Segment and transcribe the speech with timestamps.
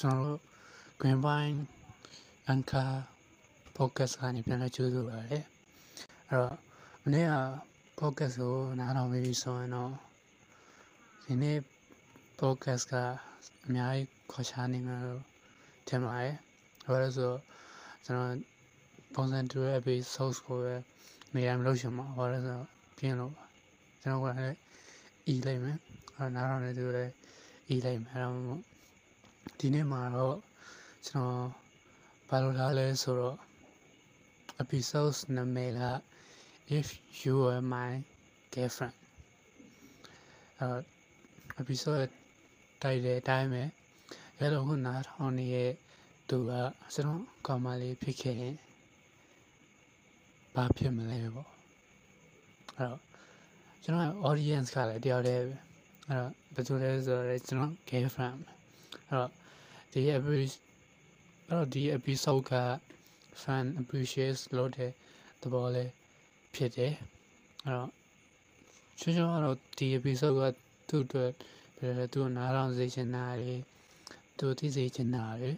[0.00, 0.40] ကျွန်တော်တို့
[1.00, 1.60] Green Vine
[2.52, 2.90] Anchor
[3.76, 5.38] Podcast ကနေပြန်လဲကြိုးဆိုပါရစေ
[6.28, 6.54] အဲ့တော့
[7.02, 7.34] မနေ့က
[8.00, 9.92] Podcast ကိုနားထောင်ပြီးဆိုရင်တော့
[11.24, 11.58] ဒီနေ့
[12.40, 12.94] Podcast က
[13.66, 15.22] အများကြီးခေါ်ချနေမှာလို့
[15.88, 16.34] ထင်ပါတယ်
[16.90, 17.40] ဘာလို့လဲဆိုတော့
[18.04, 18.32] ကျွန်တော်
[19.14, 20.74] ပုံစံတူတဲ့ episode ကိုပဲ
[21.34, 22.66] နေရာမလို့ရှင်မှာဘာလို့လဲဆိုတော့
[22.98, 23.34] ပြင်းလို့
[24.02, 24.56] ကျွန်တော်ကလည်း
[25.32, 25.78] e လိုက်မယ်
[26.16, 27.12] အဲ့နားထောင်နေသူလည်း
[27.72, 28.77] e လိုက်မယ်အဲ့တော့
[29.62, 30.36] ဒီနေ့မှာတော့
[31.06, 31.48] ကျွန်တော်
[32.28, 33.36] ဘာလို့လာလဲဆိုတော့
[34.62, 35.82] episode နာမည်က
[36.78, 36.86] if
[37.20, 37.90] you were my
[38.52, 38.96] girlfriend
[40.60, 40.68] အဲ
[41.60, 42.10] episode
[42.82, 43.62] တိုက်တဲ့အတိုင်းပဲ
[44.38, 45.72] အဲ့လိုခုနားထောင်နေတဲ့
[46.28, 46.52] သူက
[46.94, 48.56] ကျွန်တော်ကောင်မလေးဖြစ်ခဲ့ရင်
[50.54, 51.48] ဘာဖြစ်မလဲပေါ့
[52.76, 53.00] အဲ့တော့
[53.82, 55.42] ကျွန်တော် audience ကလည်းတယောက်တည်း
[56.08, 56.18] ပဲ
[56.54, 58.40] အဲ့တော့ဘယ်သူလဲဆိုတော့ကျွန်တော် girlfriend
[59.08, 59.30] အဲ့တော့
[59.92, 60.56] ဒီ episode
[61.48, 62.52] အဲ့တော့ဒီ episode က
[63.42, 64.92] fan appreciate လုပ်တဲ့
[65.42, 65.90] သဘောလေး
[66.54, 66.94] ဖြစ်တယ်
[67.64, 67.90] အဲ့တော့
[69.00, 70.42] ချွန်းချွန်းကတော့ဒီ episode က
[70.88, 71.30] သူ့အတွက်
[71.78, 73.54] ဘယ်လိုသူ့နားထောင်စေချင်တာတွေ
[74.38, 75.50] သူသိစေချင်တာတွေ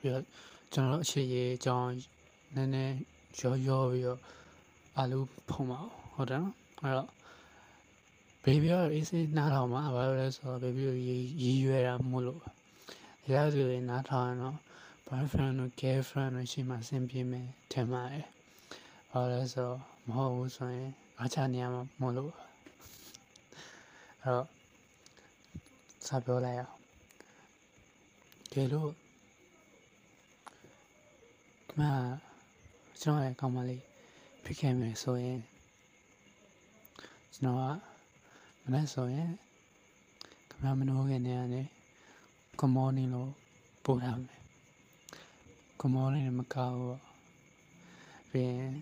[0.00, 0.24] ပြီးတော့
[0.72, 1.90] ကျွန်တော်တို့အခြေရေးအကြောင်း
[2.54, 2.96] နည်းနည်း
[3.40, 4.20] ရောရောပြီးတော့
[4.98, 5.80] အလူဖုံးပါ
[6.14, 7.08] ဟုတ်တယ်နော်အဲ့တော့
[8.44, 11.10] baby ရောအေးစေးနားထောင်မှာဘာလို့လဲဆိုတော့ baby ကိုရ
[11.48, 12.40] ည်ရွယ်တာမို့လို့
[13.34, 14.56] ရရသူတွေနားထောင်တော့
[15.06, 18.26] boyfriend တို့ girlfriend တို့ရှိမှအဆင်ပြေမယ်ထင်ပါတယ်။
[19.10, 19.78] ဘာလဲဆိုတော့
[20.08, 22.32] မဟုတ်ဘူးဆိုရင်အားချနေရမှာမဟုတ်လို့
[24.22, 24.46] အဲ့တော့
[26.06, 26.74] စပြောလိုက်အောင်။
[28.50, 28.86] ဒီလို
[31.68, 31.80] ခမ
[33.00, 33.82] ကျွန်တော်ရဲ့ကောင်းမလေး
[34.44, 35.40] ဖြစ်ခဲ့မယ်ဆိုရင်
[37.34, 37.62] ကျွန်တော်က
[38.62, 39.30] မနေ့ဆိုရင်
[40.50, 41.62] ခမမနိုးခင်နေရနေ
[42.62, 43.30] good morning လို့
[43.84, 44.40] ပို့ရမယ်
[45.80, 46.98] good morning မကောက်ဘူး
[48.30, 48.74] ပြီးရင်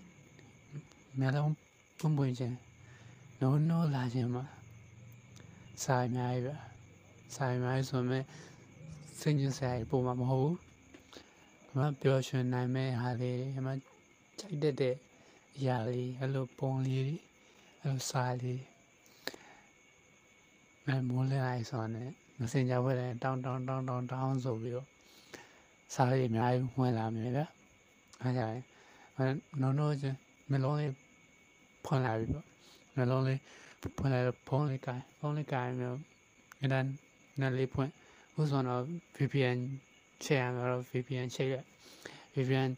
[1.19, 1.53] မျက်လုံး
[1.99, 2.57] ပွင့်ပွင့်ချင်း
[3.39, 4.45] နိုးနိုးလာခြင်းမှာ
[5.83, 6.55] စာအများကြီးပဲ
[7.35, 8.23] စာအများကြီးဆိုမဲ့
[9.19, 10.57] စိတ်ညစ်စရာပုံမှာမဟုတ်ဘူး
[11.65, 13.73] ဒီမှာပျော်ရွှင်နိုင်မဲ့ဟာလေးတွေဒီမှာ
[14.39, 14.95] ကြိုက်တတ်တဲ့
[15.57, 17.17] အရာလေးအဲ့လိုပုံလေးတွေ
[17.81, 18.61] အဲ့လိုစာလေး
[20.85, 24.87] အဲမိုးလဲလိုက်ဆိုတော့ messenger ဝက်တယ်တောင်းတောင်းတောင်းတောင်းတောင်းဆိုပြီးတော့
[25.93, 27.41] စားရည်အများကြီးဝင်လာမယ်ဗျ
[28.21, 28.63] အားကြရင်
[29.15, 29.23] အဲ
[29.61, 30.17] နော်နော်ချင်း
[30.51, 30.93] မလုံးလေး
[31.85, 32.45] ဖွင့်လာပြီပေါ့
[32.97, 33.39] မလုံးလေး
[33.97, 35.99] ဖွင့်လာတော့ဖုန်းလေးကိုင်ဖုန်းလေးကိုင်မျိုး
[36.59, 36.79] အဲ့ဒါ
[37.39, 37.91] နဲ့လေးဖွင့်
[38.39, 38.83] ဥဆိုတော့
[39.17, 39.57] VPN
[40.23, 41.55] ချိန်ရမှာတော့ VPN ချိန်ရ
[42.33, 42.69] VPN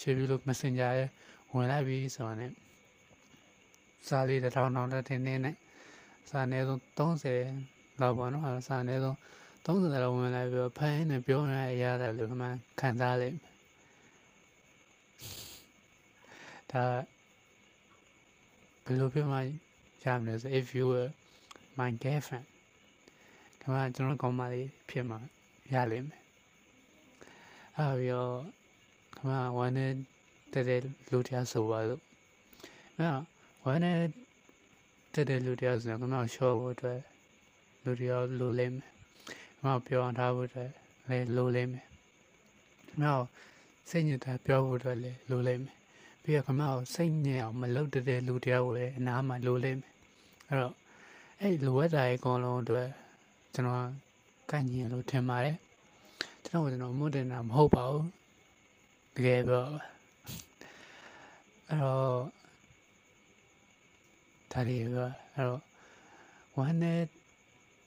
[0.00, 1.10] ချိန်ပြီးလို့ messenger ရဲ့
[1.52, 2.46] ဝင်လာပြီဆိုတော့ ਨੇ
[4.08, 5.56] စားလေးတစ်ထောင်ထောင်တဲ့တင်းနေနဲ့
[6.30, 9.16] စားနေဆုံး30 လောက်ပေါ့နော်အဲ့စားနေဆုံး
[9.64, 12.48] 30လောက်ဝင်လာပြီးတော့ဖိုင်းနဲ့ပြောနေရရတာလို့မှ
[12.80, 13.52] ခံစားလိမ့်မယ်
[16.70, 16.84] ဒါ
[18.84, 19.38] ဘယ်လိုပြောမှ
[20.04, 21.10] ရမလဲဆို if you were
[21.78, 22.46] my girlfriend
[23.60, 25.18] ဒါမှကျွန်တော်ကောင်းမလေးဖြစ်မှာ
[25.72, 26.22] ရလိမ့်မယ်
[27.76, 28.34] အဲ့ပြီးတော့
[29.16, 29.92] ဒါမှဝမ်းနဲ့
[30.52, 30.80] တဲ့တဲ့
[31.10, 32.02] လူတရားဆိုပါလို့
[32.98, 33.16] အဲ့
[33.64, 33.96] ဝမ်းနဲ့
[35.14, 37.00] တဲ့တဲ့လူတရားဆိုတော့ကျွန်တော်ရှော့ဖို့အတွက်
[37.84, 38.88] လူတရားလိုလိမ့်မယ်။
[39.64, 40.70] ငါပြောအောင်ထားဖို့အတွက်
[41.08, 41.84] လည်းလိုလိမ့်မယ်။
[43.02, 43.12] ငါ
[43.90, 45.74] စိတ်ညစ်တာပြောဖို့အတွက်လည်းလိုလိမ့်မယ်။
[46.22, 49.92] ပြီးတော့ခမောက်စိတ်ညစ်အောင်မလုပ်တဲ့လူတရားကိုလည်းအနားမှာလိုလိမ့်မယ်။
[50.48, 50.74] အဲ့တော့
[51.40, 52.88] အဲ့လိုအပ်တာရဲ့အကုန်လုံးအတွက်
[53.54, 53.86] ကျွန်တော်
[54.50, 55.56] ကန့်ညင်လို့ထင်ပါတယ်။
[56.44, 58.06] ကျွန်တော်ကကျွန်တော်မွတ်တင်တာမဟုတ်ပါဘူး။
[59.16, 59.70] တကယ်တော့
[61.68, 62.20] အဲ့တော့
[64.52, 65.60] ဒါတွေကအဲ့တော့
[66.56, 67.00] ဝမ်းနဲ့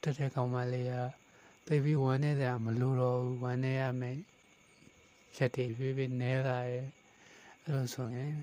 [0.06, 0.94] တက်တဲ့ကောင်မလေးက
[1.68, 4.18] သိပြီးဝမ်းနေတာမလို့တော့ဘူးဝမ်းနေရမယ်
[5.36, 6.86] ချက်တွေပြပြနဲလာရဲ့
[7.64, 8.34] အဲ့လိုဆိုရင်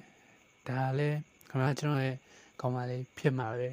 [0.69, 1.19] ဒါလည်း
[1.50, 2.17] ခမကျွန်တော်ရဲ့
[2.61, 3.69] ကောင်မလေးဖြစ်မှာပဲ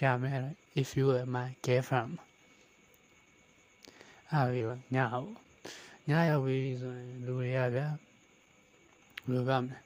[0.00, 0.38] ရမယ်
[0.80, 2.12] if you were my girlfriend
[4.30, 5.30] အားပြီးတော့ညဟုတ်
[6.08, 7.92] ညရောက်ပြီဆိုရင်လူတွေကဗျာဘယ်
[9.28, 9.78] လိုကမလဲ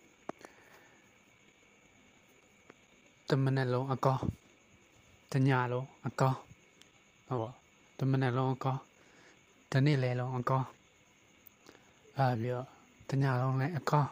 [3.29, 4.25] တမနဲ့လုံးအကောင်း
[5.33, 6.41] တညလုံးအကောင်း
[7.31, 7.53] ဟုတ်ပါ
[7.99, 8.83] တမနဲ့လုံးအကောင်း
[9.71, 10.69] တနေ့လေလုံးအကောင်း
[12.19, 12.67] အားပြီးတော့
[13.09, 14.11] တညလုံးလည်းအကောင်း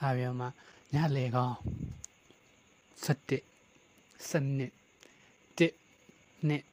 [0.00, 0.46] အားပြီးတော့မှ
[0.94, 1.54] ညလေကောင်း
[3.04, 3.06] 7
[4.30, 4.72] 7နှစ်
[5.58, 5.74] တစ်
[6.48, 6.64] နှစ်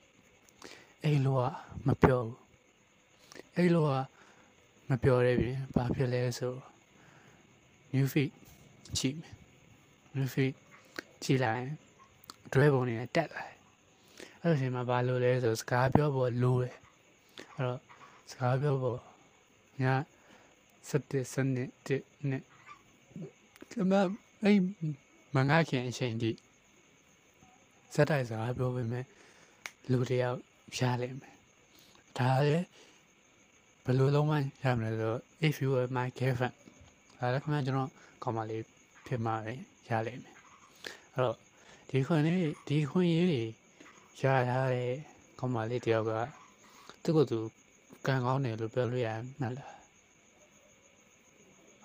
[1.04, 1.44] အဲ့လိုက
[1.88, 2.38] မပြောဘူး
[3.56, 3.94] အဲ့လိုက
[4.90, 6.54] မပြောရပြင်ဘာဖြစ်လဲဆို
[7.94, 8.32] new feed
[8.98, 9.34] ကြည့်မယ်
[10.16, 10.54] new feed
[11.24, 11.66] ကြည့်လိုက်
[12.54, 13.55] တွဲပုံနေနဲ့တက်လာတယ်
[14.46, 16.76] အဲ့လိုအချိန်မှာဘာလို့လဲဆိုစကားပြောဖို့လိုတယ်
[17.56, 17.80] အဲ့တော့
[18.32, 19.00] စကားပြောဖို့
[19.82, 19.94] ညာ
[20.90, 22.42] 7စနစ်တစ်နဲ့
[23.72, 23.94] ကမ
[24.44, 24.60] အဲ့
[25.36, 26.38] မငါခင်အချိန်ကြီး
[27.94, 29.06] စက်တိုက်စကားပြောပေမဲ့
[29.92, 30.40] လူတယောက်
[30.78, 31.36] ရလိမ့်မယ်
[32.18, 32.68] ဒါလည်း
[33.84, 34.34] ဘယ်လိုလုံးဝ
[34.64, 36.56] ရမလဲဆိုတော့ if you were my girlfriend
[37.18, 37.90] ဒါလည်းခင်ဗျာကျွန်တော်
[38.24, 38.64] ကောင်းပါလေး
[39.06, 39.36] ဖြစ်မှာ
[39.90, 40.36] ရလိမ့်မယ်
[41.14, 41.38] အဲ့တော့
[41.90, 43.44] ဒီခွင့်လေးဒီခွင့်ရေးတွေ
[44.20, 44.92] ရထားတဲ့
[45.40, 46.12] ကောင်းပါလေးတယောက်က
[47.04, 47.40] သူ့ကိုယ်သူ
[48.06, 49.10] ကံကောင်းတယ်လို့ပြောလို့ရ
[49.40, 49.76] မှလား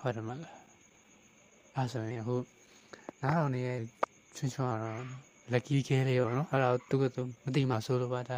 [0.01, 0.55] ဟုတ်တယ်မလား
[1.75, 2.35] အဲ့ဆိုရင်အခု
[3.21, 3.79] နားတော်နေရဲ့
[4.35, 5.01] ချွန်းချွန်းကတော့
[5.53, 8.37] lucky ခဲလေးရောနော်အဲ့တော့သူကသူမသိမှဆိုလို့ပါဒါ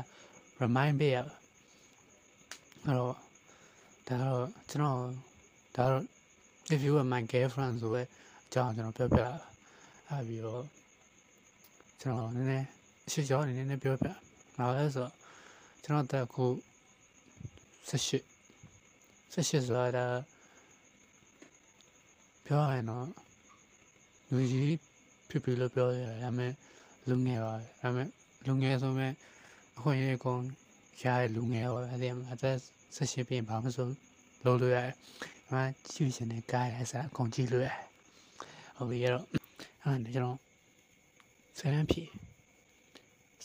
[0.61, 1.33] remind ပေးရပါ
[2.85, 3.15] အဲ့တော့
[4.07, 4.97] ဒါတော့ကျွန်တော်
[5.75, 6.03] ဒါတော့
[6.75, 8.01] if you were my girlfriend ဆိုပဲ
[8.45, 9.29] အကြောင်းကျွန်တော်ပြောပြတာ
[10.07, 10.63] အဲ့ပြီးတော့
[12.01, 12.67] ကျွန်တော်နည်းနည်း
[13.05, 14.07] အရှိကြောအနေနဲ့ပြောပြ
[14.57, 15.11] ဘာလဲဆိုတော့
[15.83, 16.45] ကျွန်တော်တက်ခု
[17.89, 18.21] 18
[19.33, 20.05] 18ဆိုတာ
[22.45, 23.07] ပြောရရင်တော့
[24.29, 24.77] လူကြီး
[25.29, 26.51] ဖြစ်ပြီလို့ပြောရတယ်ဒါပေမဲ့
[27.09, 28.07] လူငယ်ပါဒါပေမဲ့
[28.45, 29.11] လူငယ်ဆိုမဲ့
[29.77, 30.41] အခွင့်အရေးကုန်
[31.01, 32.57] ရတဲ့လူငယ်ပါအဲ့ဒီမှာအသက်
[32.95, 33.87] 18ပြည့်ဘာမှမဆို
[34.45, 34.93] လုပ်လို့ရတယ်။
[35.45, 35.61] ဒါမှ
[35.91, 37.77] ကြည့်ရှင်တဲ့ကားရယ်စားအကုန်ကြည့်လို့ရတယ်။
[38.77, 39.25] ဟုတ်ပြီအဲ့တော့
[39.83, 40.37] အဲ့ဒါကျွန်တော်
[41.57, 42.09] ဆယ်ရန်ဖြည့်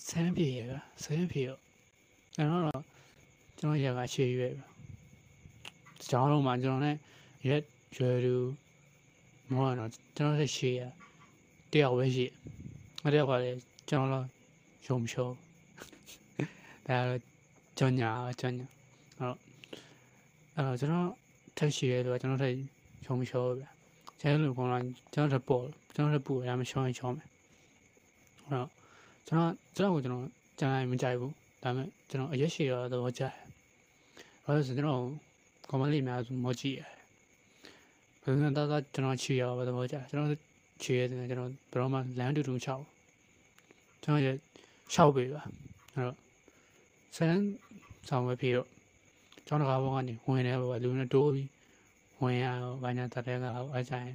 [0.09, 0.73] ဆယ်ရန်ဖြည့်ရက
[1.03, 1.59] ဆယ်ရန်ဖြည့်ရော
[2.35, 2.85] ကျွန်တော်တော့
[3.59, 4.65] ကျွန်တော်ရကရှေ့ရွယ်ပဲ။
[6.11, 6.99] ကျောင်းလုံးမှာကျွန်တော်လည်း
[7.49, 7.63] ရက်
[7.97, 8.35] ရွယ်သူ
[9.53, 10.83] မောတော့ကျွန်တော်လည်းရှေ့ရ
[11.73, 12.27] တယောက်ပဲရှိ
[13.03, 13.59] အဲ့တယောက်ကလည်း
[13.89, 14.27] ကျွန်တော်တော့
[14.87, 15.29] ရုံဖြုံ
[16.87, 17.21] ဒါတော့
[17.79, 18.11] ကြောညာ
[18.41, 18.67] ကြောညာ
[19.17, 19.37] အဲ့တော့
[20.55, 21.09] အဲ့တော့ကျွန်တော်
[21.57, 22.55] ထက်ရှိရဲလို့ကျွန်တော်ထက်
[23.07, 23.65] ရုံဖြုံဗျ
[24.21, 24.79] ကျန်လို့ကောင်လာ
[25.15, 25.65] ကျွန်တော်ထက်ပေါ်
[25.95, 27.29] ကျွန်တော်ထက်ပူရမ်းရှောင်းရင်ရှောင်းမယ်
[28.45, 28.71] အဲ့တော့
[29.29, 30.25] ကျွန်တော်ကျွန်တော်ကိုကျွန်တော်
[30.59, 31.33] ကြမ်းမကြိုက်ဘူး
[31.63, 33.37] ဒါပေမဲ့ကျွန်တော်အရက်ရှိရတော့ကြိုက်
[34.45, 35.03] ဘာလို့ဆိုကျွန်တော်
[35.71, 36.83] ကောမလေးများမောကြည့်ရ
[38.23, 40.31] ဘယ်လိုလဲတော့ကျွန်တော်ချီရပါတော့ကြကျွန်တော်
[40.83, 42.85] ချီရတယ်ကျွန်တော်ဘယ်တော့မှလမ်းတူတူချောက်
[44.03, 44.29] ကျွန်တော်ရ
[44.95, 45.43] ရှောက်ပေးပါ
[45.95, 46.17] အဲ့တော့
[47.17, 47.45] ဆန်း
[48.09, 48.69] ဆောင်ဝဲပြေတော့
[49.47, 51.49] ကျောင်းတကားဘောကနေဝင်နေပါလူနဲ့တိုးပြီး
[52.21, 54.09] ဝင်ရတော့ဘာညာတက်တဲ့ကတော့အကြိုင်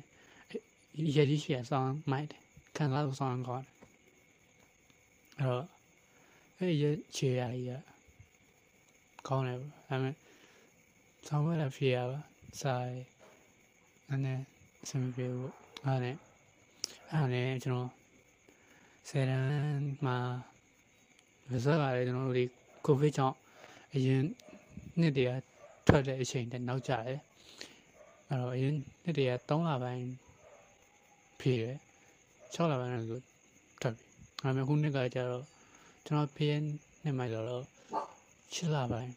[0.99, 2.41] ရည်ရည်ရှိရဆောင်မိုက်တယ်
[2.75, 3.72] ခံစားလို့ဆောင်ကောင်းတယ်
[5.39, 5.65] အဲ့တော့
[6.57, 6.83] အဲ့ရ
[7.15, 7.71] ချေရကြီးက
[9.27, 10.15] ကောင်းတယ်ဒါပေမဲ့
[11.27, 12.19] ဆောင်ဝဲလည်းဖြေရပါ
[12.61, 12.81] စား
[14.09, 14.39] အဲ့နဲ့
[14.83, 15.53] အဆင်ပြေဖို့
[15.85, 16.15] အဲ့နဲ့
[17.11, 17.89] အဲ့နဲ့ကျွန်တော်
[19.09, 19.45] ဆယ်တန်း
[20.05, 20.17] မှာ
[21.51, 22.45] ရစကလည်းကျွန်တော်တို့ဒီ
[22.85, 23.35] ကိုဗစ်ကြောင့်
[23.93, 24.23] အရင်
[24.99, 25.29] နှစ်တည်း
[25.87, 27.19] ထွက်တဲ့အချိန်တည်းနောက်ကျတယ်
[28.29, 30.05] အဲ့တော့အရင်နှစ်တည်း3လပိုင်း
[31.39, 31.77] ဖြည့်တယ်
[32.53, 33.21] 6လပိုင်းလည်းဆို
[33.81, 34.12] ထွက်ပြီ
[34.43, 35.43] ဒါပေမဲ့ခုနှစ်ကကျတော့
[36.05, 36.55] ကျွန်တော်ဖေး
[37.03, 37.63] နှစ်မှကျတော့
[38.53, 39.11] 6လပိုင်း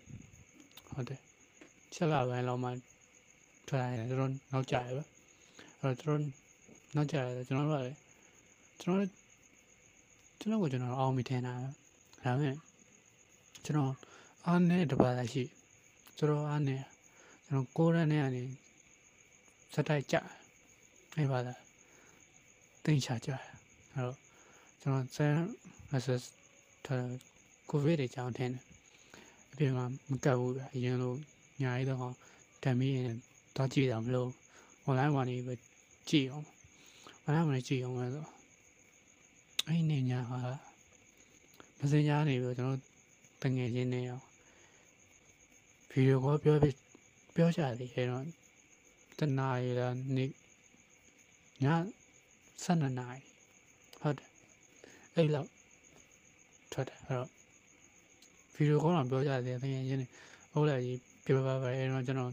[0.91, 1.21] ဟုတ်တယ်
[1.95, 2.71] 6လပိုင်းလောက်မှ
[3.69, 5.03] ထွက်လာတယ်ကျွန်တော်နောက်ကျရပဲ
[5.81, 6.23] အဲ့တော့ကျွန်တော်
[6.97, 7.99] နောက်ကျတယ်ကျွန်တော်တို့ကလည်း
[8.81, 9.09] ကျွန်တော်
[10.41, 11.55] ကျွန်တော်ကိုကျွန်တော်အောင်မိထင်တာ
[12.25, 12.55] ဒါပေမဲ့
[13.65, 13.93] ကျွန်တော်
[14.47, 15.45] အားနဲ့တပါးရှိ
[16.19, 16.81] ကျွန်တော်အားနဲ့
[17.45, 18.43] ကျွန်တော်ကိုရနဲ့ကနေ
[19.75, 20.17] စတိုက်ကြ
[21.17, 21.61] အဲ့ပါလား
[22.85, 23.43] တင်ချကြအဲ့
[23.97, 24.26] တော့
[24.89, 25.37] ကျွန်တော်ဆန်
[25.91, 26.23] မဆတ်
[26.87, 27.11] ထား
[27.71, 28.63] ကိုဗစ်တွေကြောင်းထင်းတယ်
[29.53, 31.15] အပြင်မှာမကတ်ဘူးဗျအရင်လို
[31.63, 32.15] ညာရီတော့
[32.63, 33.17] တမ်းပြီးရင်
[33.57, 34.31] တော့ကြည့်တာမလို့
[34.89, 35.55] online မှာနေပဲ
[36.09, 36.47] ကြည့်အောင်
[37.25, 38.27] online မှာကြည့်အောင်လဲဆို
[39.67, 40.39] အဲ့နေညာဟာ
[41.79, 42.81] မစင်ညာနေပြီးကျွန်တော်
[43.43, 44.25] တငယ်ချင်းနေအောင်
[45.91, 46.77] ဗီဒီယိုကောပြောပြီး
[47.35, 48.25] ပြောကြတယ်အဲတော့
[49.19, 50.31] တနာရီလားနေ့ည
[52.65, 53.21] 7နာရီ
[54.03, 54.36] ဟုတ်တယ်
[55.17, 55.49] အဲ့လောက်
[56.73, 57.29] ထွက်တယ်အဲ့တော့
[58.55, 60.07] ဗီဒီယိုကောတော့ပြောကြတယ်တကယ်ချင်းနေ
[60.53, 62.33] ဟုတ်လားကြီးပြပပါပါအဲ့တော့ကျွန်တော်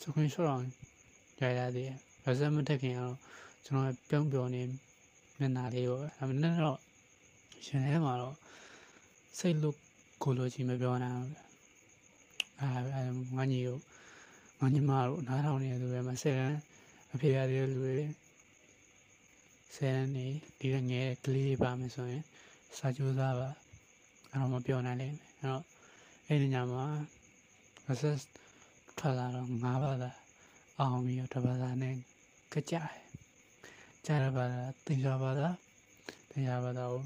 [0.00, 0.64] စကွန်ရှော့အောင်
[1.40, 3.16] ရရသေးတယ်ဘာစမတက်ခင်အောင်
[3.64, 4.62] ကျွန်တော်ပြောင်းပြောနေ
[5.38, 6.78] မျက်နှာလေးပေါ့ဒါပေမဲ့တော့
[7.66, 8.34] ရှင်ထဲမှာတော့
[9.38, 9.76] စိတ်လို့
[10.22, 11.32] ကိုလိုချင်မပြောနိုင်ဘူး
[12.60, 13.02] အဲ
[13.36, 13.80] ငါညီတို့
[14.60, 16.58] ငါညီမတို့နားထောင်နေသူတွေမှာဆယ်တန်း
[17.14, 17.96] အဖေရတဲ့လူတွေ
[19.74, 20.26] ဆယ်တန်းနေ
[20.58, 22.24] ဒီငယ်ကလေးပါမယ်ဆိုရင်
[22.78, 23.48] စာကြိုးစားပါ
[24.30, 25.62] အဲ့တော့မပြောနိုင်လိမ့်မယ်အဲ့တော့
[26.26, 26.84] အဲ့ဒီညမှာ
[27.90, 28.20] access
[28.98, 30.10] ထွက်လာတော့ငါးပါးသာ
[30.78, 31.94] အောင်ပြီးတော့တစ်ပါးသာနဲ့
[32.52, 32.88] ကြကြတယ်
[34.06, 35.56] ကြားရပါလားတင်ကြပါလား
[36.30, 36.96] တင်ကြပါတော့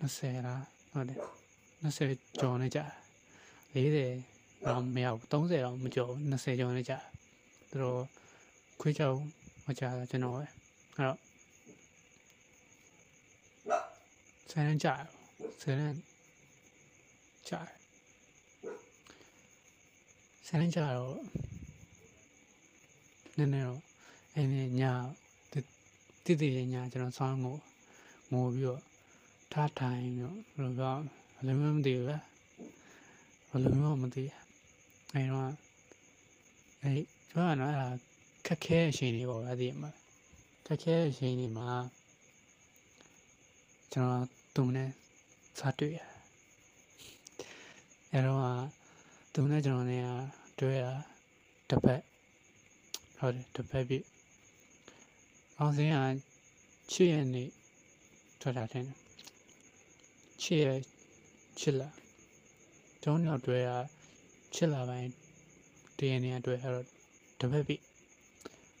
[0.00, 1.18] 20လားဟုတ်တယ်
[1.84, 2.80] 20ကျော်နေကြ
[3.74, 6.94] 40တော့မရောက်30တော့မကျော်20ကျော်နေကြ
[7.70, 8.00] သူတို့
[8.80, 9.20] ခွေးချောင်း
[9.66, 11.18] မကြတာကျွန်တော်ပဲအဲ့တော့
[14.56, 14.88] ဆယ်ရန်ကြ
[15.62, 15.94] ဆယ်ရန်
[17.48, 17.54] ကြ
[20.46, 21.18] ဆန်းကြတော့
[23.36, 23.80] နည်းနည်းတော့
[24.34, 24.82] အဲ့ဒီည
[26.24, 27.56] တိတိရညကျွန်တော်ဆောင်းကို
[28.32, 28.82] ငိုပြီးတော့
[29.52, 30.94] ထားထိုင်တော့ဘယ်လိုပြော
[31.34, 32.16] ဘယ်လိုမှမသိဘူးပဲ
[33.50, 34.24] ဘယ်လိုမှမသိ
[35.12, 35.52] အဲ့တော့
[36.82, 37.88] အဲ့ကျွန်တော်ကတော့အဲ့ဒါ
[38.46, 39.90] ခက်ခဲအချိန်တွေပေါ့အဲ့ဒီမှာ
[40.66, 41.70] ခက်ခဲအချိန်တွေမှာ
[43.92, 44.90] ကျွန်တော် သူနဲ့
[45.58, 45.98] စားတွေ့ရ
[48.12, 48.42] အဲ့တော့
[49.34, 50.04] သူနဲ့ကျွန်တော်နဲ့
[50.60, 50.84] တွေ့ရ
[51.68, 52.02] တစ်ဖက်
[53.18, 53.96] ဟုတ်တယ်တစ်ဖက်ပြ
[55.58, 55.98] အောင်စင်းက
[56.92, 57.44] ချစ်ရနေ
[58.40, 58.84] ထွက်တာတဲ့
[60.42, 60.66] ချစ်ရ
[61.58, 61.88] ချစ်လာ
[63.02, 63.70] တုံးတော့တွေ့ရ
[64.54, 65.10] ချစ်လာပိုင်း
[65.98, 66.86] တရနေတွေ့အဲ့တော့
[67.38, 67.74] တစ်ဖက်ပြ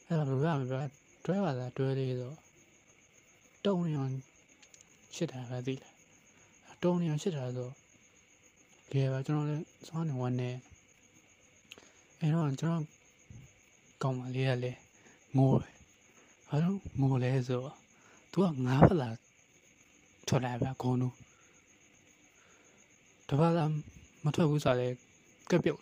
[0.06, 0.82] အဲ့တော့ဘယ်လိုလဲ
[1.24, 2.34] တွဲပါလားတွဲလေးဆို
[3.64, 4.12] တုံးနေအောင်
[5.15, 5.95] ချစ်တာပဲသိလား
[6.83, 7.69] တုံးနေအောင်ချစ်တာဆို
[8.91, 10.49] ကြည့်ပါကျွန်တော်လည်းစောင်းနေဝင်နေ
[12.19, 12.83] အဲ့တော့ကျွန်တော်
[14.01, 14.71] ကောင်းပါလေရလေ
[15.37, 15.73] ငိုတယ်
[16.47, 17.75] ဘာလို့ငိုလဲဆိုတော့
[18.31, 19.09] तू ကငါးဖလာ
[20.27, 21.15] ထွက်လာပဲခေါင်းတို့
[23.27, 23.71] တပါးလား
[24.23, 24.95] မထွက်ဘူးဆိုတော့
[25.49, 25.79] ကက်ပြုတ်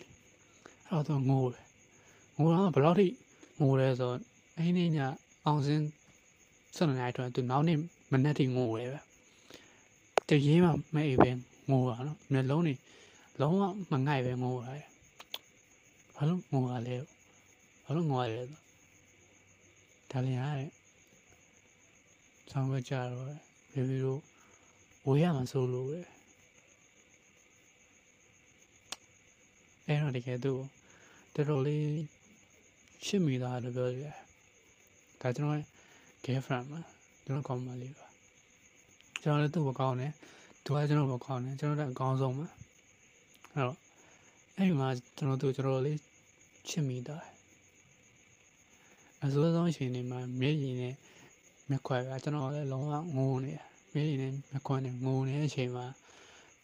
[0.89, 1.63] အဲ့တော့ तू ငိုတယ်
[2.37, 3.07] ငိုတော့ဘယ်လောက်ထိ
[3.61, 4.19] ငိုလဲဆိုတော့
[4.57, 4.97] အဲ့ဒီည
[5.45, 5.85] အောင်စင်း
[6.75, 7.77] ဆက်နေလိုက်တော့ तू နောက်နေ့
[8.11, 8.99] မနေ့ထိငိုတယ်ပဲ
[10.28, 11.30] တရေးမှမအိပ်ပဲ
[11.70, 12.74] ငိုတာနော်မျက်လုံးတွေ
[13.40, 14.86] လုံးဝမငိုက်ပဲငိုရတယ်
[16.14, 16.96] ဘာလို့ငိုရလဲ
[17.84, 18.42] ဘာလို့ငိုရလဲ
[20.10, 20.70] ဒါလည်းရတယ်
[22.50, 23.26] ဆောင်းဝဲကြတော့
[23.72, 24.20] ဘေဘီတို့
[25.06, 26.00] ဝေးရမှာစိုးလို့ပဲ
[29.86, 30.52] အဲ့တော့တကယ်သူ
[31.34, 31.86] တော်တော်လေး
[33.06, 34.16] ရှစ်မိသားလို့ပြောရတယ်
[35.20, 35.62] ဒါကျွန်တော်
[36.24, 36.80] girlfriend မှာ
[37.24, 38.01] ကျွန်တော်ကောင်းမလေးပါ
[39.22, 40.12] ကျွန်တော်လည်းသူ့ကိုကောင်းတယ်
[40.64, 42.46] သူကကျွန်တော်ကိုကောင်းတယ်ကျွန်တော်တို့အကောင်းဆုံးပါ
[43.54, 43.76] အဲ့တော့
[44.56, 45.98] အဲ့ဒီမှာကျွန်တော်တို့ကျွန်တော်လေး
[46.68, 47.24] ချစ်မိသား
[49.24, 50.94] အစိုးဆုံးရှင်နေမှာမျက်ရည်နဲ့
[51.68, 53.52] မျက်ခွက်ကကျွန်တော်လည်းလုံးဝငိုနေ
[53.94, 55.86] မျက်ရည်နဲ့မျက်ခွက်နဲ့ငိုနေတဲ့အချိန်မှာ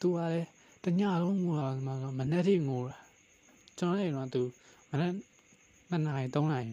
[0.00, 0.48] သူကလည်း
[0.84, 2.96] တညလုံးငိုတာမှမနေ့ထိငိုတာ
[3.78, 4.42] ကျွန်တော်လည်းတော့သူ
[4.90, 5.12] မနေ့
[5.90, 6.70] နှစ်နာရီသုံးနာရီ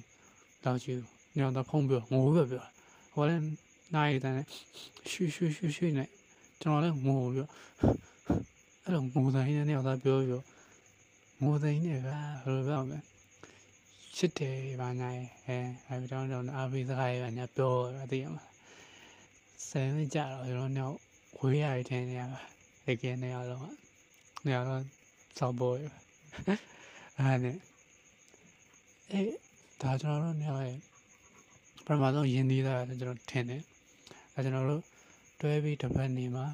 [0.64, 1.00] လောက်ကြည့်
[1.38, 2.64] ညောင်တော့ဖုံးပြောငိုပြောပြော
[3.14, 3.42] ဟိုလည်း
[3.94, 4.46] နိုင်တယ်
[5.10, 6.10] ရှူရှူရှူရှူနဲ့
[6.62, 7.48] ကျွန်တော်လည်းငိုပြော
[8.84, 10.42] အဲ့လိုငိုတိုင်းနဲ့ညောင်တော့ပြောပြော
[11.42, 13.00] ငိုတိုင်းနဲ့ကဘယ်လိုပြောမလဲ
[14.16, 15.10] ချစ်တယ်ဘာညာ
[15.46, 17.74] အဲအဲတော့တော့အားပေးစကားရညာပြော
[18.04, 18.44] အသိရမှာ
[19.68, 20.96] ဆယ်နှစ်ကြာတော့ကျွန်တော်တော့
[21.40, 22.28] ဝေးရတဲ့နေရာ
[22.86, 23.68] တကယ်နေရာတော့
[24.46, 24.82] နေရာတော့
[25.38, 27.58] စောက်ပေါ်အဲ့နဲ့
[29.12, 29.22] အဲ
[29.82, 30.80] ဒါကျွန်တော်တို့နေရာရဲ့
[31.86, 33.64] ပထမဆုံးယင်းသေးတာကျွန်တော်ထင်တယ်
[34.38, 34.84] အဲကျွန်တော်တို့
[35.42, 36.46] တွဲပြီးတစ်ပတ်နေမှာ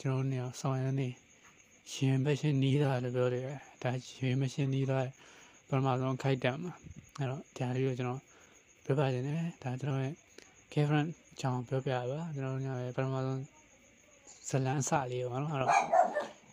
[0.00, 1.08] ကျွန်တော်တို့နေရာဆောင်ရနေ
[1.92, 3.44] ရင်ပဲရှင်းနီးတာလို့ပြောတယ်
[3.82, 4.98] ဒါရင်မရှင်းနီးတာ
[5.68, 6.72] ပထမဆုံးခိုက်တက်မှာ
[7.18, 8.20] အဲ့တော့ဒါလေးကိုကျွန်တော်
[8.84, 10.14] ပြောပြခြင်းနဲ့ဒါကျွန်တော်ရဲ့
[10.72, 13.42] girlfriend အကြောင်းပြောပြပါကျွန်တော်ညရဲ့ပထမဆုံး
[14.48, 15.72] ဇလန်းအစလေးပေါ့နော်အဲ့တော့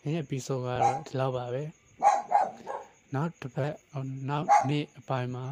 [0.02, 1.64] ဒီနေ့ episode ကတော့ဒီလောက်ပါပဲ
[3.14, 3.74] နောက်တစ်ပတ်
[4.30, 5.46] နောက်နေ့အပိုင်းမှာ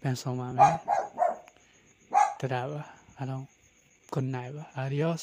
[0.00, 0.74] ပြန်ဆောင်ပါမယ်
[2.40, 2.80] တဒါပါ
[3.18, 3.51] အားလုံး
[4.12, 5.22] good night ပါ adios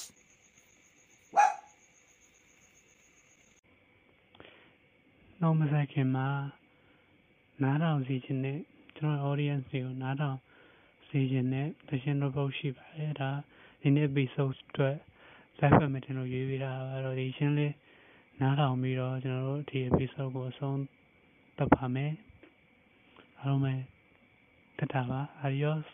[5.41, 6.27] နောက်မဆိုင်ခင်မှာ
[7.63, 8.59] နားထောင်စီခြင်းနဲ့
[8.95, 10.37] ကျွန်တော် audience တွေကိုနားထောင်
[11.07, 13.29] စီခြင်းနဲ့တခြင်းတော့ပုတ်ရှိပါတယ်ဒါ
[13.81, 14.95] ဒီနေ့ episode အတွက်
[15.59, 16.71] live meeting လို့ရေးပေးတာ
[17.05, 17.73] တော့ဒီရှင်းလေး
[18.39, 20.79] နားထောင်ပြီးတော့ကျွန်တော်တို့ဒီ episode ကိုအဆုံး
[21.57, 22.13] သတ်ပါမယ်
[23.37, 23.73] အားလုံးပဲ
[24.79, 25.87] တတာပါ adios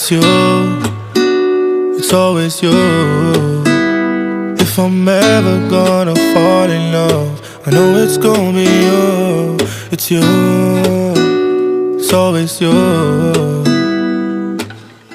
[0.00, 0.20] It's you,
[1.98, 2.70] it's always you.
[4.56, 9.56] If I'm ever gonna fall in love, I know it's gonna be you.
[9.90, 10.22] It's you,
[11.98, 12.70] it's always you.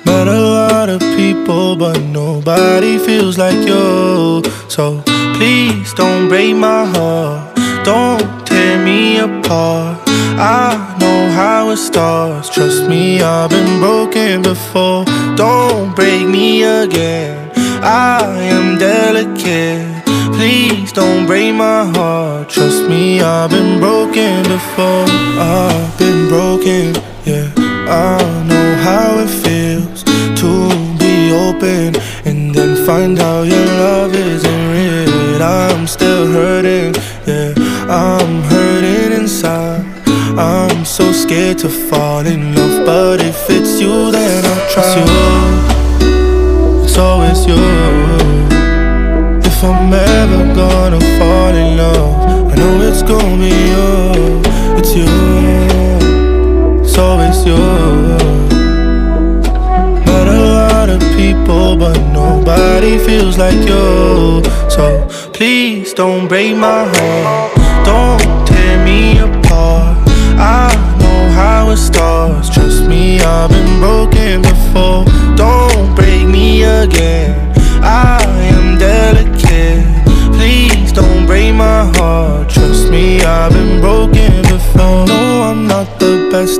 [0.06, 4.44] Met a lot of people, but nobody feels like you.
[4.68, 5.02] So
[5.38, 10.02] please don't break my heart, don't tear me apart.
[10.40, 12.50] I know how it starts.
[12.50, 15.06] Trust me, I've been broken before.
[15.36, 17.52] Don't break me again.
[17.84, 18.24] I
[18.56, 20.04] am delicate.
[20.34, 22.50] Please don't break my heart.
[22.50, 25.06] Trust me, I've been broken before.
[25.38, 27.52] I've been broken, yeah.
[27.88, 30.04] I know how it feels
[30.42, 30.50] to
[30.98, 35.44] be open and then find out your love isn't real.
[35.44, 36.96] I'm still hurting,
[37.28, 37.54] yeah.
[37.88, 39.62] I'm hurting inside.
[40.84, 45.06] I'm so scared to fall in love, but if it's you, then I'll trust you.
[46.84, 47.56] It's always you.
[49.50, 54.42] If I'm ever gonna fall in love, I know it's gonna be you.
[54.78, 55.08] It's you.
[56.84, 57.63] It's always you.
[60.04, 64.44] Met a lot of people, but nobody feels like you.
[64.68, 67.56] So please don't break my heart.
[67.86, 70.04] Don't tear me apart.
[70.36, 70.73] I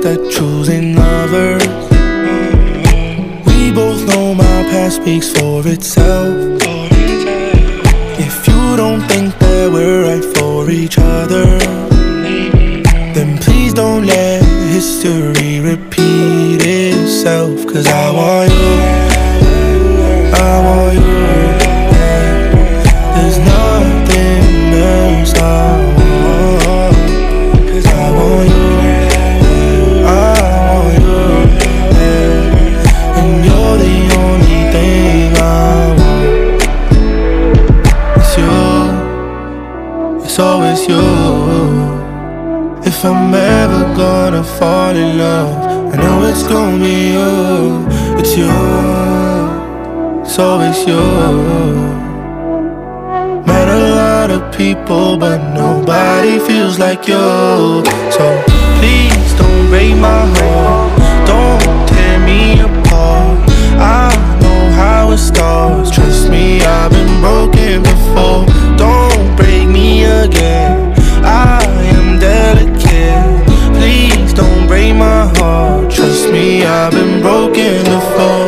[0.04, 0.83] that choosing
[77.23, 78.47] I've been broken before.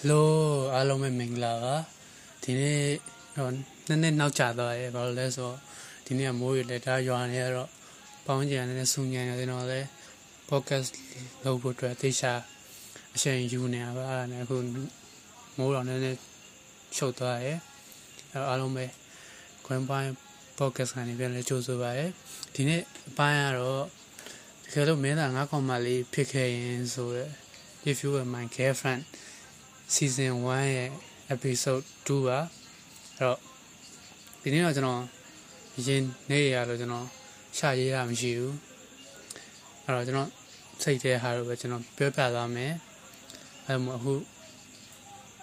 [0.00, 0.22] Hello
[0.74, 1.98] အားလုံးပဲမင်္ဂလာပါ
[2.50, 2.81] ဒီနေ့
[3.43, 5.57] တော့နည်းနည်းနောက်ကျသွားရဲဘာလို့လဲဆိုတော့
[6.05, 7.69] ဒီနေ့ကမိုးရွာလက်တာရွာနေရတော့
[8.25, 9.79] ပေါင်းကြံနည်းနည်းဆူညံနေတယ်တော့လဲ
[10.49, 10.89] podcast
[11.43, 12.33] လုပ်ဖို့အတွက်သေချာ
[13.15, 14.57] အချိန်ယူနေရပါအဲ့ဒါနဲ့အခု
[15.57, 16.19] မိုးတော့နည်းနည်း
[16.95, 17.53] ချုပ်သွားရဲ
[18.31, 18.85] အဲ့တော့အားလုံးပဲ
[19.65, 20.13] Grand Point
[20.59, 22.05] podcast ကနေပြန်လဲကြိုးဆိုပါရဲ
[22.53, 23.85] ဒီနေ့အပိုင်းကတော့
[24.63, 27.31] တကယ်လို့မင်းသား9កောင်မလေးဖြစ်ခဲ့ရင်ဆိုရယ်
[27.89, 29.03] if you were my girlfriend
[29.93, 30.91] season 1ရဲ့
[31.33, 32.62] episode 2ပါအဲ့
[33.25, 33.37] တော့
[34.41, 35.01] ဒီနေ့တော့ကျွန်တော်
[35.87, 37.05] ရင်နေရတော့ကျွန်တော်
[37.57, 38.55] ရှာရေးတာမရှိဘူး
[39.83, 40.29] အဲ့တော့ကျွန်တော်
[40.83, 42.73] စိတ်ထဲဟာတော့ပဲကျွန်တော်ပြောပြသွားမယ်
[43.67, 44.13] အဲ့မှာအခု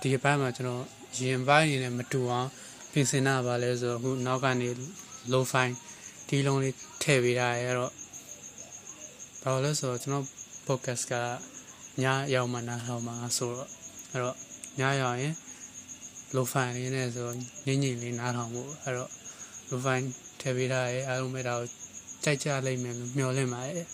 [0.01, 0.85] ဒီအပိုင်းမှာကျွန်တော်
[1.19, 2.49] ရင်ပိုင်းနေနဲ့မတူအောင်
[2.93, 4.69] ပြင်ဆင်တာပါလဲဆိုတော့အခုနောက်ကနေ
[5.33, 5.75] low fine
[6.29, 7.93] ဒီလုံးလေးထည့်ပေးတာရအဲ့တော့
[9.43, 10.27] ဘာလို့လဲဆိုတော့ကျွန်တော်
[10.67, 11.15] podcast က
[12.03, 13.69] ညရောက်မှနားထောင်မှာဆိုတော့
[14.11, 14.37] အဲ့တော့
[14.81, 15.35] ညရောက်ရင်
[16.35, 17.29] low fine လေးနဲ့ဆို
[17.67, 19.11] ညင်ညင်လေးနားထောင်ဖို့အဲ့တော့
[19.71, 20.07] low fine
[20.41, 21.69] ထည့်ပေးထားရဲအားလုံးပဲဒါကို
[22.25, 23.87] ကြိုက်ကြလိမ့်မယ်လို့မျှော်လင့်ပါတယ်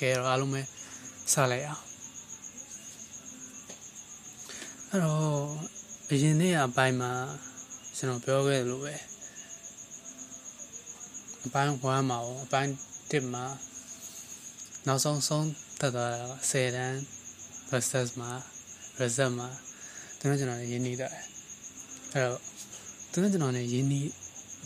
[0.00, 0.62] ကဲတော့အားလုံးပဲ
[1.32, 1.82] စလိုက်အောင်
[4.90, 5.22] အဲ့တော့
[6.10, 7.12] အရင်နေ့အပိုင်းမှာ
[7.96, 8.94] ကျွန်တော်ပြောခဲ့လို့ပဲ
[11.46, 12.70] အပိုင်း1မှာရောအပိုင်း
[13.10, 13.46] 1မှာ
[14.86, 15.48] နောက်ဆုံးဆုံး
[15.80, 16.96] တက်သွားတာ10တန်း
[17.70, 18.32] versus မှာ
[19.00, 19.48] result မှာ
[20.18, 21.22] သူတို့ကျွန်တော်လည်းရင်းနှီးတော့တယ်
[22.12, 22.40] အဲ့တော့
[23.10, 24.08] သူတို့ကျွန်တော်လည်းရင်းနှီး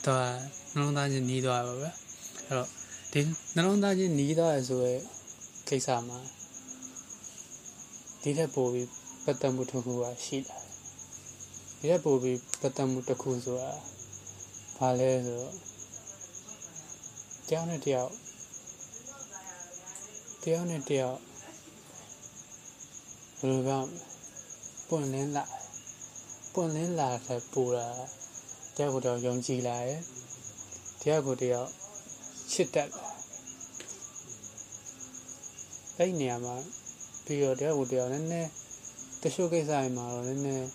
[0.07, 0.25] တော့
[0.75, 1.89] နှလုံးသားချင်းနှီးသွားပါပဲ
[2.47, 2.69] အဲ့တော့
[3.13, 3.21] ဒီ
[3.55, 4.95] နှလုံးသားချင်းနှီးသွားရဆိုရဲ
[5.69, 6.19] ကိစ္စမှာ
[8.23, 8.89] ဒီထက်ပိုပြီး
[9.25, 10.59] ပတ်သက်မှုတစ်ခုကရှိတာ
[11.79, 13.73] ဒီထက်ပိုပြီးပတ်သက်မှုတစ်ခုဆိုတာ
[14.77, 15.55] ဘာလဲဆိုတော့
[17.49, 18.13] တယောက်နဲ့တယောက်
[20.43, 21.19] တယောက်နဲ့တယောက်
[23.39, 24.10] ဘယ်လိုပြောမလဲ
[24.92, 25.44] ပွင့်လင်းလာ
[26.55, 27.88] ပွင့်လင်းလာတဲ့ပူတာ
[28.76, 30.00] တယောက်ကိုတယောက်ယုံကြည်လာရဲ့
[31.03, 31.70] တယောက်ကိုတယောက်
[32.53, 33.07] ချစ်တတ်လာ
[35.96, 36.57] အဲ့ဒီနေရာမှာ
[37.24, 38.50] ပြီးတော့တယောက်ကိုတယောက်နည်းနည်း
[39.22, 40.68] တချို့ကိစ္စတွေမှာတော့နည်းနည်း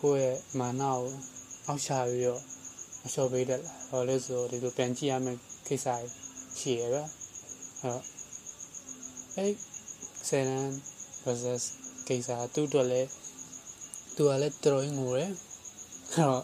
[0.00, 1.02] ကိုယ့်ရဲ့မာနကို
[1.66, 2.42] အောက်ချပြီးတော့
[3.04, 5.38] အလျှော်ပေးတတ်လာဘာလို့လဲဆိုတော့ဒီလိုပြန်ကြည့်ရမယ့်
[5.68, 6.08] ကိစ္စတွေ
[6.60, 7.04] ရှိရပဲအဲ့
[7.82, 8.02] တော့
[9.36, 9.52] အဲ့
[10.28, 10.74] ဆယ်တန်း
[11.24, 11.64] versus
[12.10, 13.08] ကိစ္စသူ့အတွက်လည်း
[14.16, 15.30] သူကလည်းတော်တော်ငိုတယ်
[16.12, 16.42] အဲ့တော့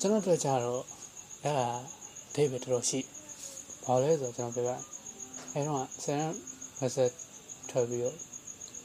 [0.00, 0.82] ကျွန်တော်တို့ကြတော့
[1.42, 1.68] အဲ့ဒါ
[2.30, 3.00] အဓိပ္ပာယ်တော်တော်ရှိ
[3.84, 4.72] ဘာလဲဆိုတော့ကျွန်တော်ပြောပြ
[5.52, 6.22] အဲ့တော့ဆယ်
[6.80, 7.12] မဆက်
[7.70, 8.16] ထွက်ပြီးတော့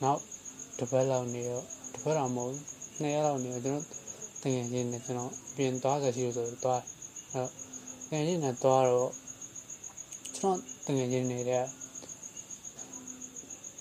[0.03, 0.21] နောက်
[0.77, 2.55] တစ်ပတ်လောက်နေတော့တစ်ပတ်တော့မဟုတ်
[2.99, 3.85] နှစ်ရက်လောက်နေတော့ကျွန်တော်
[4.41, 6.81] တကယ်ချင်းနဲ့ကျွန်တော်ပြင်သွားကြရှိလို့ဆိုတော့သွား
[7.31, 7.49] အဲ့တော့
[8.07, 9.11] တကယ်ချင်းနဲ့သွားတော့
[10.37, 11.65] ကျွန်တော်တကယ်ချင်းနေတဲ့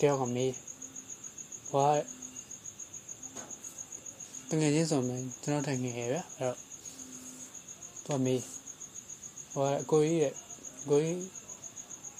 [0.00, 0.52] တယောက်ကမေး
[1.72, 1.88] ဘာ
[4.48, 6.56] တကယ်ချင်းဆိုမှကျွန်တော်ထိုင်ငယ်ရဗျအဲ့တော့
[8.04, 8.42] သူကမေး
[9.52, 10.34] ဟိုအကိုကြီးရဲ့
[10.90, 11.22] ကိုကြီး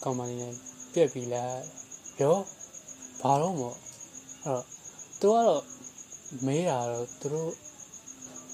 [0.03, 0.55] ကောင်မလေးနဲ့
[0.93, 1.63] ပြက်ပြီလား
[2.19, 2.37] ပြော
[3.21, 3.77] ဘာတော့မို့
[4.45, 4.65] အဲ့တော့
[5.21, 5.65] သူကတော့
[6.47, 7.53] မေးတာတော့သူတို့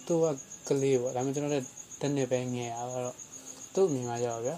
[0.06, 0.24] သူက
[0.68, 1.66] ကလေးပေါ့ဒါပေမဲ့ကျွန်တော်လည်း
[2.00, 3.16] တနေ့ပဲငယ်ရတော့
[3.74, 4.52] သူ့အမြင်မှာကြောက်ဗျ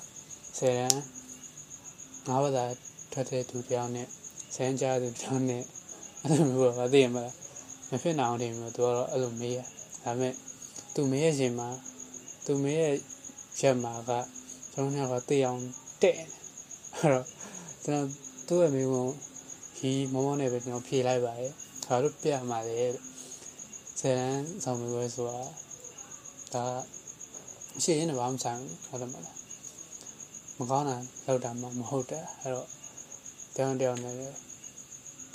[0.58, 1.00] ဆယ်တန်း
[2.28, 2.64] ငါးဘာသာ
[3.12, 4.06] ထွက်တဲ့သူတယောက်နဲ့
[4.54, 5.62] ဆယ်တန်းကြားသူတယောက်နဲ့
[6.24, 7.34] အဲ့လိုမျိုးပါသိရမလား
[7.90, 9.58] မဖြစ်နိုင်အောင်နေမျိုးသူကတော့အဲ့လိုမေးရ
[10.04, 10.34] ဒါပေမဲ့
[10.94, 11.68] သူမေးရခြင်းမှာ
[12.44, 12.82] သူမေးရ
[13.60, 14.10] ရက်မှာက
[14.72, 15.60] ကျွန်တော်ကသိအောင်
[16.02, 17.26] တဲ့အဲ့တော့
[17.84, 18.06] ကျွန်တော်
[18.48, 19.06] သူ့ရဲ့မိကုံ
[19.76, 21.52] ဒီမမောနဲ့ပဲကျွန်တော်ဖြေလိုက်ပါတယ်
[21.84, 22.78] ဒါတို့ပြမှာလေ
[24.00, 25.38] ဆယ်တန်းဆောင်မျိုးပဲဆိုတာ
[26.54, 26.64] ဒါ
[27.82, 29.36] ရှေ့ရင်းတော့ဘာမှမဆိုင်ဟုတ်တယ်မလား
[30.58, 32.68] မကောင်းတာလောက်တာမှမဟုတ်တာအဲ့တော့
[33.54, 34.14] တယောက်တယောက်နဲ့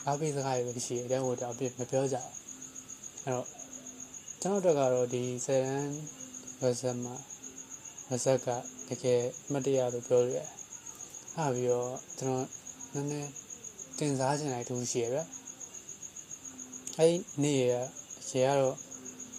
[0.08, 2.34] အားပေးစကားတွေပဲရှိတယ်တဲ့ဟိုတော့အပြစ်မပြောကြဘူး
[3.24, 3.48] အဲ့တော့
[4.42, 5.96] ကျွန်တော်တို့ကတော့ဒီဆယ်တန်း
[6.62, 7.16] ဝက်ဆက်မှာ
[8.08, 8.48] ဝက်ဆက်က
[8.88, 10.48] တကယ်မတရားလို့ပြောရတယ်
[11.34, 12.46] ဟာပြီးတော့ကျွန်တော်
[12.94, 13.32] နည်းနည်း
[13.98, 15.20] တင်စားချင်လိုက်တူရှိရဗျ
[16.98, 17.78] အဲ့နေ့ရရေ
[18.46, 18.76] ကတော့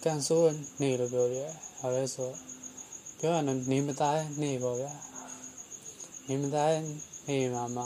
[0.03, 2.29] ကန်ဆိုးနေလို့ပြောရတယ်ဟာလဲဆို
[3.19, 4.93] ပြောရတော့နေမသားနေပေါ့ဗျာ
[6.27, 6.71] နေမသား
[7.27, 7.85] နေမှာမှ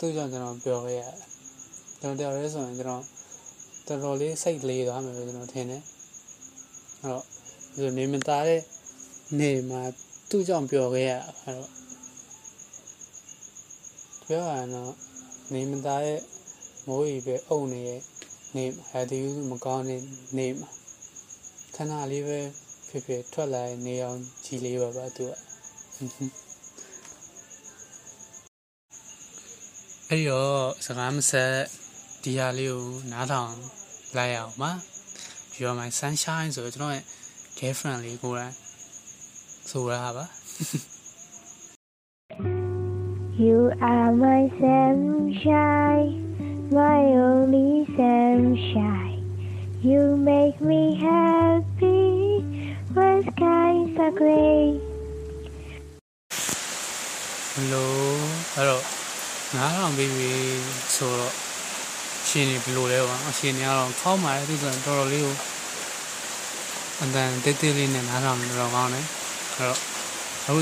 [0.00, 1.16] သူ့ကြောင့်ကျွန်တော်ပြောခဲ့ရတယ်
[2.00, 3.04] ကျွန်တော်တရားရဲဆိုရင်ကျွန်တော်
[3.86, 5.82] တော်တော်လေးစိတ်လေးသွားမယ်လို့ကျွန်တော်ထင်တယ်
[7.00, 7.24] အဲ့တော့
[7.76, 8.60] ဒီနေမသားတဲ့
[9.40, 9.82] နေမှာ
[10.30, 11.70] သူ့ကြောင့်ပြောခဲ့ရအဲ့တော့
[14.26, 14.92] ပြောရတော့
[15.52, 16.20] နေမသားရဲ့
[16.86, 18.00] မိုးရီပဲအုံနေရဲ့
[18.56, 19.18] နေဟာဒီ
[19.50, 20.02] မကောင်းတဲ့
[20.36, 20.70] နေမှာ
[21.74, 22.38] ခဏလေးပဲ
[22.88, 25.32] ဖြစ်ဖြစ်ထွက်လာနေအောင်ကြည်လေးပါပါသူက
[30.12, 31.54] အဲ့တော့စကားမဆက်
[32.22, 33.54] ဒီဟာလေးကိုနားထောင်
[34.16, 34.70] လိုက်အောင်ပါ
[35.58, 37.04] You're my sunshine ဆိုတော့ကျွန်တော်ရဲ့
[37.58, 38.54] girlfriend လေးကိုယ်တိုင်
[39.70, 40.24] ဆိုရတာပါ
[43.44, 43.58] You
[43.92, 46.10] are my sunshine,
[46.78, 49.22] my only sunshine.
[49.90, 52.04] You make me happy
[52.96, 54.62] when skies are gray.
[57.54, 58.20] ဘလို့
[58.56, 58.99] အဲ့တော့
[59.56, 60.30] နားထောင်ပြီးပြီ
[60.96, 61.34] ဆိုတော့
[62.28, 65.36] ရှင်နေဘလို့လဲပါအရှင်နေကတော့ခေါင်းမာတဲ့သူဆိုရင်တော်တော်လေးကို
[67.02, 69.06] အတန်တိတ်တိတ်လေးနဲ့နားထောင်နေတော့ကောင်းတယ်
[69.56, 69.78] အဲ့တော့
[70.46, 70.60] အခု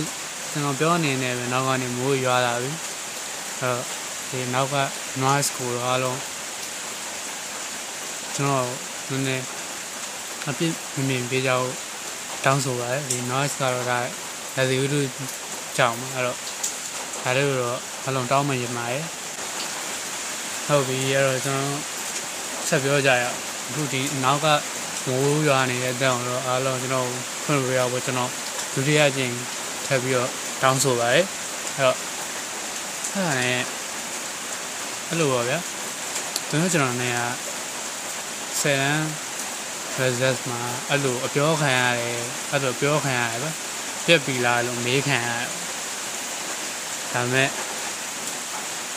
[0.51, 2.71] ကျွန်တော်ပြောနေနေပဲနောက်ကနေမိုးရွာလာပြီ
[3.61, 3.83] အဲ့တော့
[4.29, 4.77] ဒီနောက်က
[5.23, 6.21] noise ကိုတော့အားလုံး
[8.35, 8.67] ကျွန်တော်
[9.11, 9.45] နည်းနည်း
[10.49, 11.67] အပြစ်မမြင်ပြကြအောင်
[12.45, 13.99] တောင်းဆိုပါတယ်ဒီ noise ကတော့ဒါ
[14.55, 15.01] လက်စီဥတု
[15.77, 16.37] ကြောင်ပါအဲ့တော့
[17.23, 19.05] ဒါတို့တော့ အလုံးတောင်းမှရင်ပါရဲ့
[20.67, 21.79] ဟုတ်ပြီအဲ့တော့ကျွန်တော်
[22.69, 23.37] ဆက်ပြောကြရအောင်
[23.69, 24.47] အခုဒီနောက်က
[25.07, 27.09] မိုးရွာနေတဲ့တောင်တော့အားလုံးကျွန်တော်
[27.45, 28.31] ဖွင့်ပြရဖို့ကျွန်တော်
[28.73, 29.35] ဒုတိယကြိမ်
[29.87, 30.31] ထပ်ပြီးတော့
[30.63, 31.25] တောင်းဆိုပါတယ်
[31.77, 31.97] အဲ့တော့
[33.13, 33.59] အဲ့ဒါနဲ့
[35.09, 35.59] အဲ့လိုပါဗျာ
[36.49, 37.19] ကျွန်တော်ကျွန်တော်နေက
[38.61, 39.05] ဆယ်တန်း
[40.01, 43.49] result မှာအဲ့လိုအပြောခံရတယ်အဲ့လိုပြောခံရတယ်ဗျ
[44.07, 45.47] ပြက်ပြီလားလို့မေးခံရတယ်
[47.13, 47.49] ဒါပေမဲ့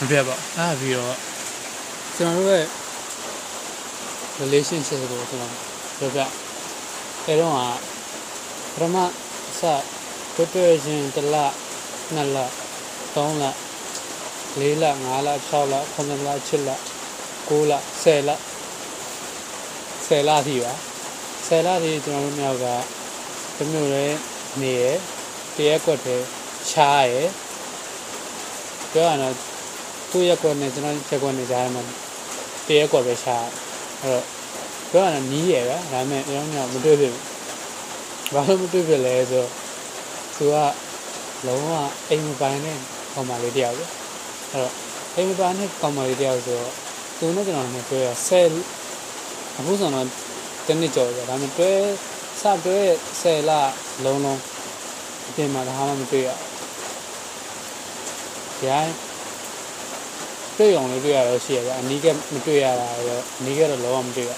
[0.03, 1.15] မပြတ်ပါအဲ့ဒါပြီးတော့
[2.15, 2.67] ကျွန်တော်တို့ရဲ့
[4.41, 5.53] relationship ကိုကျွန်တော်
[5.97, 6.21] ပြောပြ
[7.25, 7.59] အဲတော့က
[8.73, 8.97] ပထမ
[9.59, 9.61] စ
[10.35, 11.35] တွေ့တွေ့ချင်းတစ်လ
[12.13, 12.37] နှစ်လ
[13.15, 13.43] သုံးလ
[14.59, 16.69] လေးလငါးလ၆လ9လ7လ
[17.47, 18.29] 9လ10လ
[20.07, 20.73] 10လထိပါ
[21.47, 22.65] 10လထိကျွန်တော်တို့မြောက်က
[23.57, 24.17] တမျိုးလေး
[24.61, 24.85] နေရ
[25.55, 26.23] တရက်ကွက်တယ်
[26.69, 27.13] ချားရ
[28.91, 29.50] ပြောရတော့
[30.12, 31.84] သူ့ရက်ကွက်နဲ့ကျွန်တော်ရက်ကွက်နဲ့ကြားမှာ
[32.67, 33.45] တရက်ကွက်ပဲချား
[34.02, 34.26] အဲ့တော့
[34.91, 37.24] ပြောရတော့နီးရပဲဒါပေမဲ့အရောင်းမြောက်မတွေ့ဖြစ်ဘူး
[38.34, 39.50] ဘာလို့မတွေ့ဖြစ်လဲဆိုတော့
[40.36, 40.56] သူက
[41.47, 41.71] လုံးဝ
[42.10, 42.78] အိမ်မပိုင်တဲ့
[43.13, 43.86] ကောင်မလေးတယောက်ပဲ
[44.52, 44.71] အဲ့တော့
[45.15, 46.74] အိမ်မပိုင်တဲ့ကောင်မလေးတယောက်ဆိုတော့
[47.17, 48.47] သူနဲ့ကျွန်တော်နဲ့တွေ့ရဆယ်
[49.58, 50.08] အခုဆိုတော့
[50.67, 51.71] တနစ်ကြော်ပဲဒါပေမဲ့တွဲ
[52.41, 52.80] စတွဲ
[53.21, 53.52] ဆယ်လ
[54.04, 54.39] လုံးလုံး
[55.28, 58.93] အပြင်မှာဒါမှမတွေ့ရဘူးရိုင်း
[60.62, 64.32] တွေ့အောင်လေးတွေ့ရတော့ရှိရဗျအနီးကမတွေ့ရတာတော့အနီးကတော့လုံးဝမတွေ့ရ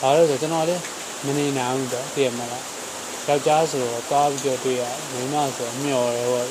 [0.00, 0.76] ဘာလို့လဲဆိုကျွန်တော်လေ
[1.26, 2.64] မနေနိုင်ဘူးတော့တည်ရမလား
[3.26, 6.46] ယောက်ျားဆိုတော့သွားပြီးတော့တွေ့ရမိန်းမဆိုတော့မျော်တယ်ပေါ့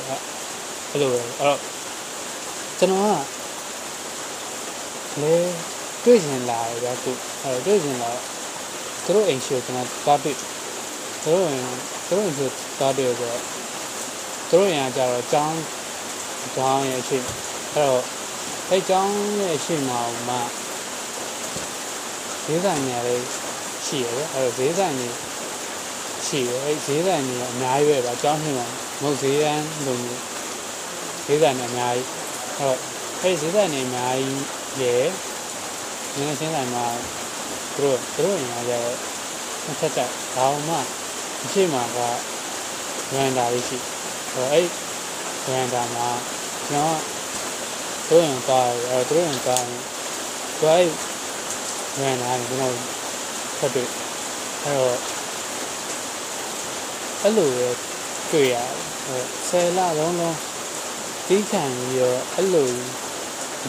[0.89, 1.60] အဲ့လိုပဲအဲ့တော့
[2.80, 3.08] ကျွန်တော်က
[5.21, 5.34] လေ
[6.04, 7.12] တွေ့ရင်လာရဗျာသူ
[7.43, 8.12] အဲ့တော့တွေ့ရင်လာ
[9.04, 10.45] သူတို့အိမ်ရှိကိုကျွန်တော်သွားတွေ့သူ
[11.26, 11.63] တို့အိမ်
[12.08, 12.47] သူတို့အိမ်ရှိ
[12.80, 13.41] သွားတွေ့ဆိုတော့
[14.50, 15.60] သူတို့အိမ်ကကြတော့ကျောင်း
[16.56, 17.17] ကျောင်းရဲ့အရှိ
[17.74, 18.20] အဲ့တော့
[18.73, 20.36] အဲ့ကျောင်းရဲ့အရှိမှာမှ
[22.45, 23.23] ဈေးဆိုင်နေလေး
[23.86, 25.07] ရှိရယ်အဲ့တော့ဈေးဆိုင်နေ
[26.27, 30.21] ရှိရယ်အဲ့ဈေးဆိုင်နေအများကြီးပဲဗျာကျောင်းရှိမှာမဟုတ်ဈေးရန်လိုမျိုး
[31.25, 32.07] ဈေးဆိုင်နေအများကြီး
[32.57, 32.77] အဲ့တော့
[33.21, 34.43] အဲ့ဈေးဆိုင်နေအများကြီး
[34.81, 35.07] ရယ်
[36.15, 36.86] ငင်းချင်းဆိုင်မှာ
[37.75, 38.95] သူတို့သူတို့ရင်ကကြတော့
[39.63, 40.75] တစ်ချက်ချက်ဒါမှ
[41.43, 41.97] အရှိမှာက
[43.13, 43.77] ရန်တာလေးရှိ
[44.34, 44.67] အဲ့အဲ့
[45.49, 46.07] ရန်တာမှာ
[46.67, 47.20] ကျွန်တော်သူ
[48.12, 49.80] တို့ရင်သွားအဲ့သူတို့ရင်သွားရင်
[50.58, 50.86] သူအဲ့
[52.00, 52.76] ရန်တာကျွန်တော်
[53.58, 53.88] ဖတ်တွေ့
[54.63, 54.97] အဲ့တော့
[57.21, 57.69] အဲ့လိုပဲ
[58.32, 58.56] တွေ့ရ
[59.08, 60.38] တယ်ဆယ်လလုံးလုံး
[61.28, 62.69] တီးခံပြီးတော့အဲ့လို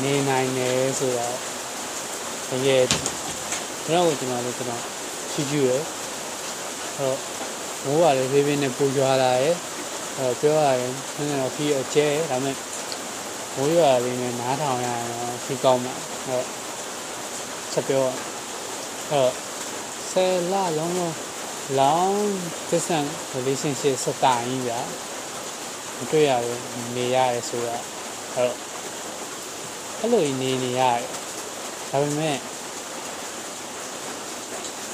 [0.02, 1.36] နေနိုင်တယ်ဆိုတော့
[2.48, 2.84] တကယ်
[3.84, 4.82] ကျွန်တော်ကကျွန်တော်လည်းကျွန်တော်
[5.30, 5.82] ချီးကျူးရယ်
[6.96, 7.18] အဲ့တော့
[7.84, 9.56] မိုးကလည်းဖေးဖေးနဲ့ပူကြွားလာရယ်
[10.16, 12.56] အဲ့တော့ပြောရရင်နည်းနည်းတော့ဖီးအကျဲဒါပေမဲ့
[13.56, 15.94] မိုးရွာလေးနဲ့နားထောင်ရရင်တော့ဖီးကောင်းမှာ
[16.26, 16.46] အဲ့တော့
[17.72, 18.16] ချက်ပြောအဲ့
[19.10, 19.32] တော့
[20.10, 21.12] ဆယ်လလုံးလုံး
[21.78, 22.16] long
[22.70, 24.72] distance relationship စတာရင်းပြ
[25.98, 27.82] မတွေ့ရဘူးနေရတယ်ဆိုတော့
[28.34, 28.56] အဲ့တော့
[29.98, 31.06] အဲ့လိုနေနေရတယ်
[31.90, 32.36] ဒါပေမဲ့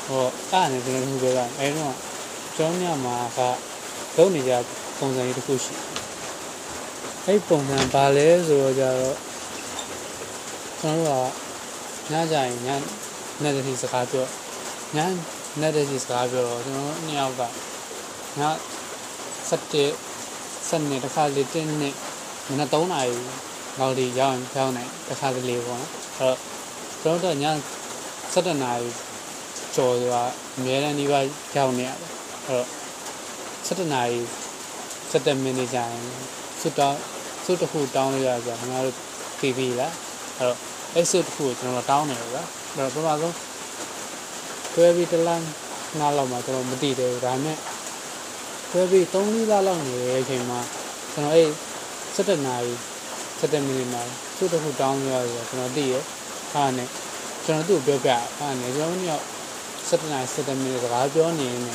[0.06, 1.94] ဟိုအားနဲ့ကျွန်တော်တို့ပြောတာအဲ့တော့
[2.56, 3.40] ကျောင်းညမှာက
[4.16, 4.52] လုံးနေကြ
[4.98, 5.74] ပုံစံကြီးတစ်ခုရှိ
[7.30, 9.16] အဲ့ပုံစံဘာလဲဆိုတော့ကြတော့
[10.80, 11.30] ကျွန်တော်တို့
[12.08, 12.68] ကညကြရင်ည
[13.42, 14.26] နေ့တည်းစကားပြော
[14.96, 14.98] ည
[15.60, 17.46] နဲ့တည်းကြီးစကားပြောတော့ကျွန်တော်တို့နှစ်ယောက်ကည
[19.50, 19.60] 7
[20.70, 21.94] 7တစ်ခါလေးတင်းနှစ်
[22.48, 23.16] မနက်3နာရီ
[23.78, 26.38] လောက်ဒီရောက်ရင်ရောက်နိုင်တစ်ခါလေးပေါ့နော်အဲ့တော့
[27.02, 27.46] ကျွန်တော်တို့ည
[28.34, 28.88] 7နာရီ
[29.74, 30.22] ကျော်ဆိုတာ
[30.56, 31.20] အများနဲ့ဒီပါ
[31.56, 32.10] ရောက်နေရတယ်
[32.46, 32.66] အဲ့တော့
[33.66, 34.20] 7နာရီ
[35.10, 36.04] 7မိနစ်ကြာရင်
[36.60, 36.96] စွတ်တော့
[37.50, 38.96] စွတ်တစ်ခုတောင်းလို့ရကြခင်ဗျားတို့
[39.38, 39.92] ပြီးပြီလား
[40.38, 40.58] အဲ့တော့
[40.94, 42.42] အဲ့စွတ်တစ်ခုကိုကျွန်တော်တောင်းနေတယ်ဗျာ
[42.74, 43.34] အဲ့တော့ပထမဆုံး
[44.74, 45.46] တွဲပြီးတလန်း
[45.98, 47.58] နားလောက်မှာကျွန်တော်မသိသေးဘူးဒါပေမဲ့
[48.70, 50.60] တွဲပြီး3လလောက်နေတဲ့အချိန်မှာ
[51.12, 51.48] ကျွန်တော်အဲ့
[52.16, 52.72] 17နာရီ
[53.40, 54.02] 17မိနစ်မှာ
[54.36, 55.94] သူ့တစ်ခုတောင်းရဆိုတော့ကျွန်တော်သိရ
[56.54, 56.88] အားနဲ့
[57.44, 59.22] ကျွန်တော်သူ့ကိုပြောပြအားနဲ့ကျွန်တော်တို့
[59.88, 61.74] 17နာရီ17မိနစ်စကားပြောနေနေ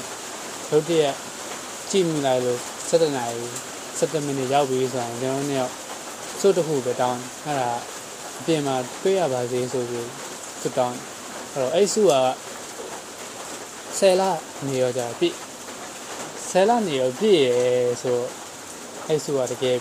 [0.70, 1.16] ရုတ်တရက်
[1.90, 2.60] ကြည့်မိလိုက်လို့
[2.90, 3.73] 17နာရီ
[4.04, 5.70] 17မိနစ်ရောက်ပြီဆိုရင်ကျွန်တော်တို့
[6.39, 7.72] စုတစ်ခုပဲတောင်းအဲ့ဒါ
[8.39, 10.10] အပြင်မှာတွေ့ရပါစေဆိုပြီး
[10.62, 10.98] သူတောင်း
[11.54, 12.13] အဲ့တော့အဲ့စုက
[13.98, 14.22] ဆယ်လ
[14.68, 15.36] နေရောကြပြည့်
[16.50, 17.56] ဆယ်လနေရောပြည့်ရဲ
[18.02, 18.18] ဆို
[19.08, 19.78] အဲ့စုကတကယ်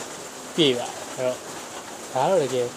[0.54, 1.36] ပြည့်ပါအဲ့တော့
[2.12, 2.68] ဒါတော့တကယ်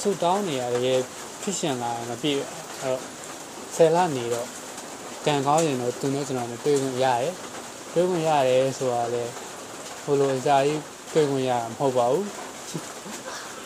[0.00, 0.98] စုတောင်းနေရတကယ်
[1.42, 2.48] ဖြစ်ရှင်လာရင်မပြည့်ပါ
[2.80, 3.00] အဲ့တော့
[3.76, 4.48] ဆယ်လနေတော့
[5.26, 7.34] ကံကောင်းရင်တော့သူနဲ့ကျွန်တော်နဲ့တွေ့ခွင့်ရတယ်
[7.92, 9.24] တွေ့ခွင့်ရတယ်ဆိုတာလေ
[10.06, 10.80] ဘလိုအစာကြီး
[11.12, 12.26] တွေ့ခွင့်ရမှာမဟုတ်ပါဘူး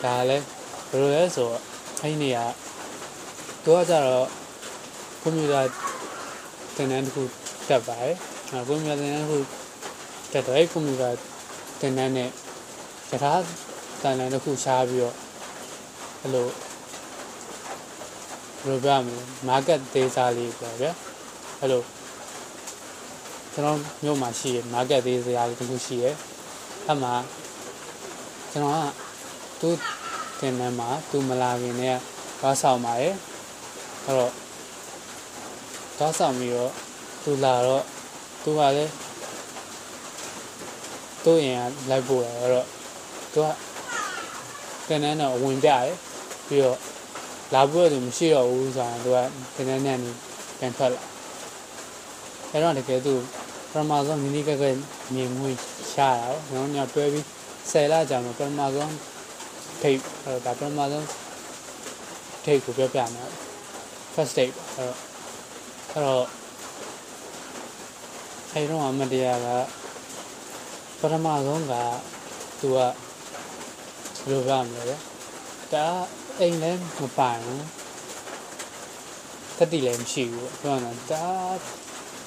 [0.03, 0.45] ဒါလည်း
[0.89, 1.61] ဘယ်လိုလဲဆိုတော့
[2.01, 2.45] အဲ့ဒီနေရာ
[3.63, 4.27] သူကကြတော့
[5.21, 5.61] ကွန်ပျူတာ
[6.75, 7.23] သင်တန်းတစ်ခု
[7.69, 8.15] တက်ပါတယ်။
[8.51, 9.37] အဲကွန်ပျူတာသင်တန်းတစ်ခု
[10.31, 11.09] တက်တော့အဲကွန်ပျူတာ
[11.79, 12.29] သင်တန်းနဲ့
[13.11, 13.33] တခါ
[14.01, 15.15] သင်တန်းတစ်ခုရှားပြီးတော့
[16.21, 16.47] အဲ့လို
[18.63, 20.91] ဘယ်လိုပြောမလဲ market data လေးပြောဗျာ
[21.59, 21.81] အဲ့လို
[23.53, 26.05] ကျွန်တော်မြို့မှာရှိရ market data လေးတစ်ခုရှိရ
[26.91, 27.15] အဲ့မှာ
[28.51, 29.75] ကျွန်တော်ကသူ့
[30.39, 31.97] သင်တန်းမှာသူမလာခင်နဲ့
[32.39, 33.15] သွားဆောင်ပါတယ်
[34.05, 34.31] အဲ့တော့
[35.97, 36.71] သွားဆောင်ပြီးတော့
[37.23, 37.83] သူလာတော့
[38.43, 38.91] သူကလည်း
[41.23, 42.67] သူ့ရင်ကလိုက်ပို့တယ်အဲ့တော့
[43.33, 43.47] သူက
[44.87, 45.95] တင်နန်းတော့ဝင်ပြတယ်
[46.47, 46.79] ပြီးတော့
[47.53, 49.17] လာဖို့သူမရှိတော့ဘူးဆိုရင်သူက
[49.55, 50.11] တင်နန်းနဲ့နေ
[50.59, 51.01] ပြန်ထွက်လာ
[52.51, 53.13] အဲ့တော့တကယ်သူ
[53.71, 54.63] ပထမဆုံးမိနိကက
[55.13, 55.57] မြေမွေး
[55.93, 57.25] ရှားတာပေါ့ကျွန်တော်ညတွဲပြီး
[57.71, 58.93] ဆယ်လကြာမှာပထမဆုံး
[59.81, 61.07] ထိတ်အဲ့ဒါပထမဆုံး
[62.43, 63.29] ထိတ်ကိုပြောပြမယ်
[64.13, 64.93] first date အဲ့
[66.05, 66.25] တော့
[68.53, 69.47] အဲ့တော့အဲ့တော့အမတရားက
[70.99, 71.73] ပထမဆုံးက
[72.59, 72.93] သူကဘယ်
[74.29, 74.93] လိုပြောမလဲဗျ
[75.73, 75.85] ဒါ
[76.39, 77.65] အိမ်လည်းမပိုင်ဘူး
[79.57, 81.25] တတိလည်းမရှိဘူးပြောရတာဒါ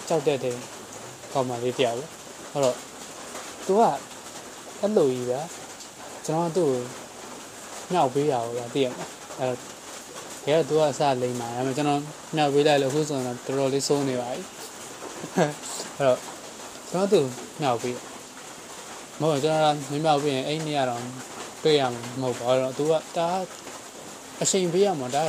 [0.08, 0.56] ကြောက်တဲ့တဲ့
[1.34, 2.04] ကောင်းမလေးတရားပဲ
[2.52, 2.76] အဲ့တော့
[3.66, 3.82] သူက
[4.80, 5.36] အဲ့လိုကြီးဗျ
[6.26, 6.80] ကျွန်တော်သူ့ကို
[7.92, 9.58] ညှောက်ပေးရအောင်လားသိရမလားအဲ့တော့
[10.46, 12.00] ကဲသူကအစလိမ့်ပါဒါပေမဲ့ကျွန်တော်
[12.36, 14.42] မြောက်ပေးလိုက်လို့အခုဆိုရင်တော့တော်တော်လေးစိုးနေပါပြီ
[15.96, 16.18] အဲ့တော့
[16.90, 17.20] ကျွန်တော်သူ
[17.60, 17.96] မြောက်ပေး
[19.20, 21.02] မဟုတ်ကျွန်တော်မမြောက်ပေးရင်အဲ့နေ့ကတော့
[21.64, 23.28] တွေ့ရမှာမဟုတ်ပါဘူးတော့သူကဒါ
[24.42, 25.24] အချိန်ပေးရမှာဒါ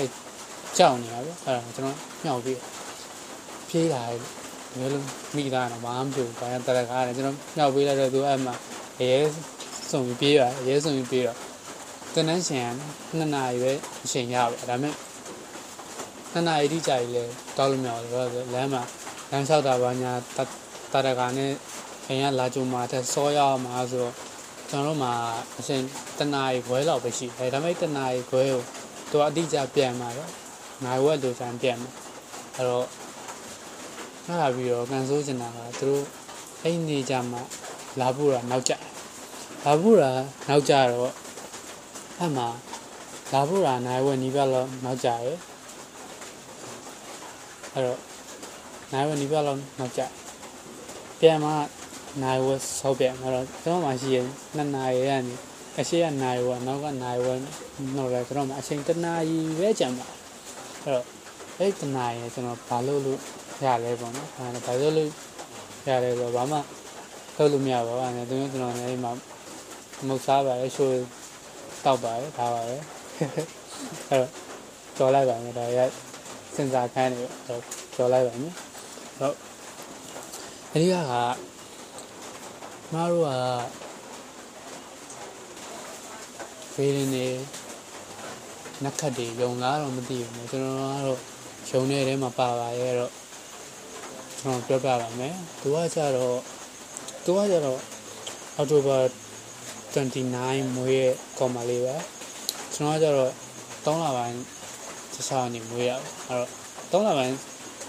[0.78, 2.60] ကြောက်နေတာဗျအဲ့ဒါကျွန်တော်မြောက်ပေး
[3.70, 4.20] ပြေးလာတယ်
[4.78, 8.54] မျိုးလုံးမိသားတော့ဘာမှမဖြစ်ဘူးဘာမှတရကားတယ်ကျွန်တော်မြောက်ပေးလိုက်တော့သူအဲ့မှာ
[9.02, 9.14] ရဲ
[9.92, 11.38] စုံပြီးပြေးရရဲစုံပြီးပြေးတော့
[12.14, 12.68] တန်းတန်းရှင်
[13.10, 13.72] ကနှစ်နာရီပဲ
[14.04, 14.94] အချိန်ရပဲဒါပေမဲ့
[16.32, 17.24] နှစ်နာရီတိကျကြီးလဲ
[17.58, 18.84] တောက်လို့မရဘူးဆိုတော့လမ်းမှာ
[19.32, 20.14] လမ်းလျှောက်တာဘာညာ
[20.94, 21.52] တရကားနဲ့
[22.06, 24.14] ခင်ကလာကြုံမှာတက်စောရအောင်မှာဆိုတော့
[24.70, 25.14] ကျွန်တော်တို့မှာ
[25.60, 25.82] အရှင်
[26.18, 28.62] တနားရီခွဲလောက်ပဲရှိတယ်ဒါပေမဲ့တနားရီခွဲကို
[29.12, 30.32] သူအတိအကျပြန်มาတော့
[30.84, 31.92] နိုင်ဝက်လိုချန်ပြန်မှာ
[32.56, 32.86] အဲ့တော့
[34.28, 36.04] အဲ့ဒါပြီးတော့ကန်ဆိုးချင်တာကသူတို့
[36.64, 37.42] အဲ့နေကြမှာ
[38.00, 38.82] လာဖို့တာနောက်ကျတယ်
[39.66, 40.12] လာဖို့တာ
[40.50, 41.14] နောက်ကျတော့
[42.20, 42.48] အဲ့မှာ
[43.34, 45.38] လာဖို့တာနိုင်ဝက်နီးပါးလောက်နောက်ကျရယ်
[47.74, 48.00] အဲ့တော့
[48.92, 50.02] နိုင်ဝက်နီးပါးလောက်နောက်ကျ
[51.20, 51.56] ပြန်มา
[52.24, 55.34] နိုင်ဝက်ဆောက်ပြန်အဲ့တော့ကျွန်တော်မှရှိရင်နှစ်နာရီကနေ
[55.80, 57.40] အရှိကနိုင်ဝက်နောက်ကနိုင်ဝက်
[57.96, 60.08] နောက်လည်းကျွန်တော်မှအချိန်တစ်နာရီပဲကြံပါ
[60.84, 61.06] အဲ့တော့
[61.60, 63.20] အဲ့တစ်နာရီကျွန်တော်ဘာလို့လို့
[63.64, 65.12] ရလဲပေါ့နော်အဲ့ဒါဘာလို့လို့
[65.88, 66.60] ရလဲဆိုတော့ဘာမှ
[67.36, 69.12] ထုတ်လို့မရပါဘူးအဲ့ဒါသူကျွန်တော်လည်းဒီမှာ
[70.08, 70.94] မုတ်စားပါလေရှိုး
[71.86, 72.80] တောက်ပါလေဒါပါပဲအဲ့
[74.10, 74.30] တော့
[74.98, 75.80] ကြော်လိုက်ပါမယ်ဒါရ
[76.56, 77.62] စဉ်းစားခိုင်းနေတော့
[77.96, 78.54] ကြော်လိုက်ပါမယ်
[79.20, 79.36] ဟုတ်
[80.72, 81.14] အဓိကက
[82.94, 83.32] မတို့က
[86.74, 87.28] ဖေးရင်းနေ
[88.84, 91.20] နက်ခတ်တွေယုံလားတော့မသိဘူး။ကျွန်တော်ကတော့
[91.70, 93.12] ယုံတဲ့ထဲမှာပါပါရဲ့တော့
[94.46, 96.38] ကျွန်တော်ပြောပြပါမယ်။သူကကြတော့
[97.26, 97.80] သူကကြတော့
[98.56, 98.98] အောက်တိုဘာ
[99.94, 101.96] 29မွေးရဲ့ကော်မလေးပဲ။
[102.74, 103.32] ကျွန်တော်ကကြတော့
[103.86, 104.38] 3လပိုင်း
[105.14, 106.38] တခြားနေမွေးရအောင်။အဲ့
[106.92, 107.36] တော့3လပိုင်း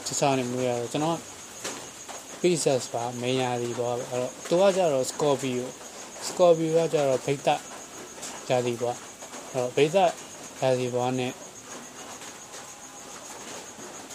[0.07, 1.19] တခြားနေမွေးရတော့ကျွန်တော်
[2.41, 5.67] Pisces ပါမင်းရာဒီပေါ့အဲ့တော့သူကကြတော့ Scorpio
[6.27, 7.49] Scorpio ကကြတော့ဗိတ်တ
[8.49, 8.97] ဂျာဒီပေါ့
[9.53, 9.99] အဲ့တော့ဗိတ်တ
[10.61, 11.33] ဂျာဒီပေါ့နဲ့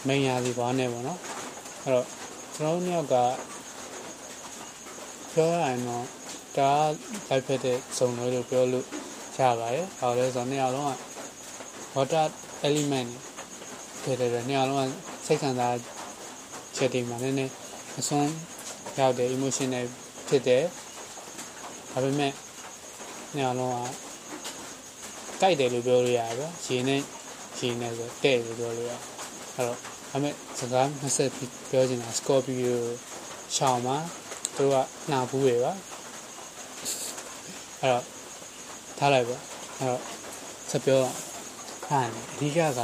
[0.07, 1.19] မင်းရာဒီပေါ့နဲ့ပေါ့နော်
[1.83, 2.20] အဲ့တော့
[2.61, 3.15] ကျွန်တော်တို့ညောက်က
[5.33, 6.05] ပြောရရင်တော့
[6.57, 6.71] ဒါ
[7.29, 8.85] လိုက်ဖက်တဲ့ဇုံလို့လို့ပြောလို့
[9.37, 10.95] ရပါတယ်။ဟောလဲဆိုတော့နှစ်ယောက်လုံးက
[11.95, 12.25] water
[12.67, 13.09] element
[14.03, 14.91] ဖြစ်တယ်နှစ်ယောက်လုံးက
[15.25, 15.75] စိတ်ခံစား
[16.75, 17.51] ချက်တွေမှာနည်းနည်း
[17.99, 18.31] အဆုံး
[18.99, 19.85] ရောက်တဲ့ emotional
[20.27, 20.63] ဖြစ်တယ်
[21.91, 22.31] ဒါပေမဲ့
[23.37, 23.75] ညလုံး
[25.41, 27.01] ကကြိုက်တယ်လို့ပြောလို့ရတယ်ဗျရေနဲ့
[27.59, 31.31] ရေနဲ့ဆိုတဲ့လို့ပြောလို့ရအဲ့တော့ ဒါပေမဲ့စကားမဆက်
[31.69, 32.75] ပြောချင်တာ Scorpio
[33.55, 33.97] ရှောင်းမှာ
[34.55, 34.77] သူတို့က
[35.11, 35.73] နှာဘူးတွေပါ
[37.79, 38.03] အဲ့တော့
[38.97, 39.37] ထားလိုက်ပါ
[39.77, 40.01] အဲ့တော့
[40.69, 41.07] ဆက်ပြောအဲ့
[41.85, 42.01] ဒါ
[42.33, 42.81] အဓိကက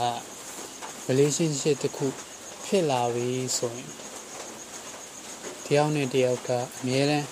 [1.10, 2.08] relationship တစ်ခု
[2.66, 3.92] ဖြစ်လာပြီဆိုရင်
[5.66, 7.28] တယောက်နဲ့တယောက်ကအမြဲတမ်း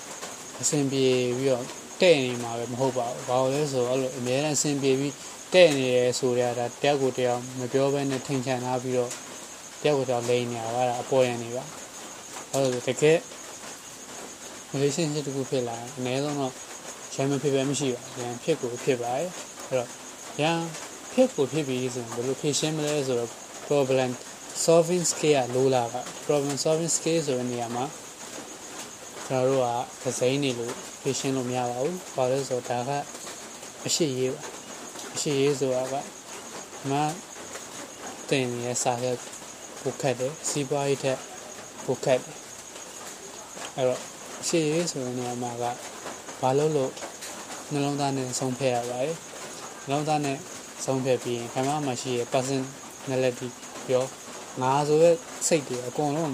[0.62, 1.65] အဆင်ပြေပြီးတော့
[2.01, 5.13] တဲ့နေမှာပဲမဟုတ်ပါဘူး။ဘာလို့လဲဆိုတော့အဲ့လိုအမြဲတမ်းအဆင်ပြေပြီး
[5.53, 9.12] တဲ့နေရဲဆိုရတာတယောက်ကိုတယောက်မပြောဘဲနဲ့ထိန်ချန်ထားပြီးတော့
[9.86, 11.63] တယောက်ကိုတယောက်လိန်နေတာကဒါအပေါ်ရနေပါ။
[12.54, 13.17] အဲ့လိုတကယ်
[14.74, 16.54] relationship တခုဖြစ်လာရင်အနည်းဆုံးတော့
[17.15, 19.30] ရံမဖြစ်ပဲမရှိပါဘူး။ရံဖြစ်ကိုဖြစ်ပါရဲ့။
[19.67, 19.89] အဲ့တော့
[20.41, 20.52] ရံ
[21.13, 23.32] ဖြစ်ကိုဖြစ်ပြီးဆိုရင်ဘယ်လိုဖြေရှင်းမလဲဆိုတော့
[23.67, 24.12] problem
[24.65, 25.95] solving skill ကလိုလာက
[26.26, 27.86] problem solving skill ဆိုတဲ့နေရာမှာ
[29.28, 29.67] ကျွန်တော်တို့က
[30.02, 33.02] ဒီဇိုင်းတွေလို့ဖြည့်ရှင်းလို့မရပါဘူး။ဘာလို့လဲဆိုတော့ဒါက
[33.86, 34.41] အရှိရေးပါ
[35.15, 35.93] အရှိရေးဆိုတာက
[36.89, 36.93] မ
[38.30, 39.17] တင်ရစာရဲ့
[39.86, 41.19] ပိုခက်တယ်စီးပွားရေးထက်
[41.86, 42.36] ပိုခက်တယ်
[43.76, 44.02] အဲ့တော့
[44.41, 45.63] အရှိရေးဆိုတဲ့နေရာမှာက
[46.41, 46.91] ဘာလို့လို့
[47.71, 49.15] နှလုံးသားနဲ့ဆုံးဖြတ်ရပါတယ်
[49.86, 50.38] နှလုံးသားနဲ့
[50.86, 53.48] ဆုံးဖြတ်ပြီးရင်ခမမှရှိရဲ့ personality
[53.88, 54.04] ပြော
[54.62, 55.15] ငါဆိုတဲ့
[55.48, 56.34] စိတ်တွေအကုန်လုံး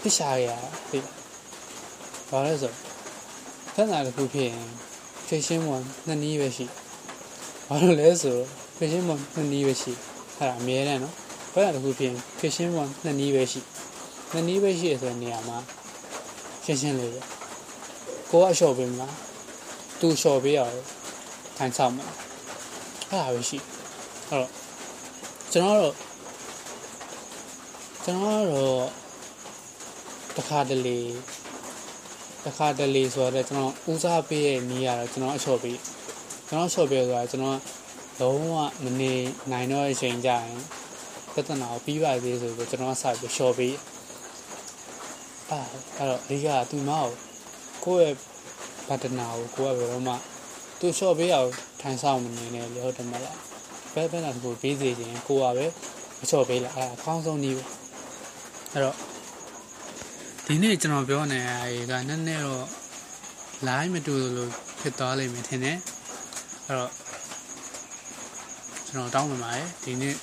[0.00, 0.58] ပြရှာရတာ
[0.90, 0.98] သိ
[2.30, 2.72] ဘာလဲဆို
[3.74, 4.68] သက်သာတစ်ခုဖြစ်ရင်
[5.28, 6.66] fashion မှာနှစ်နည်းပဲရှိ
[7.68, 9.92] ဘာလို့လဲဆိုတော့ fashion မှာနှစ်နည်းပဲရှိ
[10.36, 11.14] အဲ့ဒါအများနဲ့နော်
[11.54, 13.60] ဘယ်တစ်ခုဖြစ်ရင် fashion မှာနှစ်နည်းပဲရှိ
[14.32, 15.58] နှစ်နည်းပဲရှိရဆိုတဲ့နေရာမှာ
[16.64, 17.20] ရှင်းရှင်းလေးပဲ
[18.30, 19.14] ကိုကအလျှော့ပေးမလား
[20.00, 20.74] သူလျှော့ပေးရအောင်
[21.56, 22.14] ထိုင်ဆောင်မလား
[23.10, 23.58] အဲ့ဒါပဲရှိ
[24.28, 24.48] အဲ့တော့
[25.52, 25.94] ကျွန်တော်တို့
[28.04, 28.86] ကျွန်တော်ကတော့
[30.36, 30.98] တခါတလေ
[32.44, 35.78] တခါတလေဆိုတော့ကျွန်တော်ဦးစားပေးရဲ့နီးရတော့ကျွန်တော်အချော့ပေး
[36.48, 37.58] ကျွန်တော်ချော့ပေးဆိုတာကျွန်တော်
[38.20, 39.12] လုံးဝမနေ
[39.50, 40.58] နိုင်တော့အချိန်ကြရင်
[41.34, 43.76] ပြဿနာကိုပြီးပါသေးဆိုပြီးကျွန်တော်ဆက်ပြီးချော့ပေး
[45.50, 45.60] အာ
[45.96, 47.12] အဲ့တော့အဓိကသူမအောင်
[47.84, 48.14] ကိုယ့်ရဲ့
[48.88, 50.14] ဗတနာကိုကိုယ်ကဘယ်တော့မှ
[50.80, 53.38] သူချော့ပေးအောင်ထိုင်ဆောင်မနေနဲ့လေဟုတ်တယ်မလား
[53.94, 55.66] ဘက်ဘက်နာကိုပေးစေခြင်းကိုကပဲ
[56.22, 57.64] အချော်ပေးလိုက်အဲအကောင်းဆုံးနည်းပဲ
[58.72, 58.96] အဲ့တော့
[60.46, 61.38] ဒီနေ့ကျွန်တော်ပြောနေ
[61.90, 62.64] တာကနည်းနည်းတော့
[63.66, 65.78] line မတူလို့ဖြစ်သွားလိမ့်မယ်ထင်တယ်
[66.66, 66.92] အဲ့တော့
[68.86, 70.14] ကျွန်တော်တောင်းပန်ပါတယ်ဒီနေ့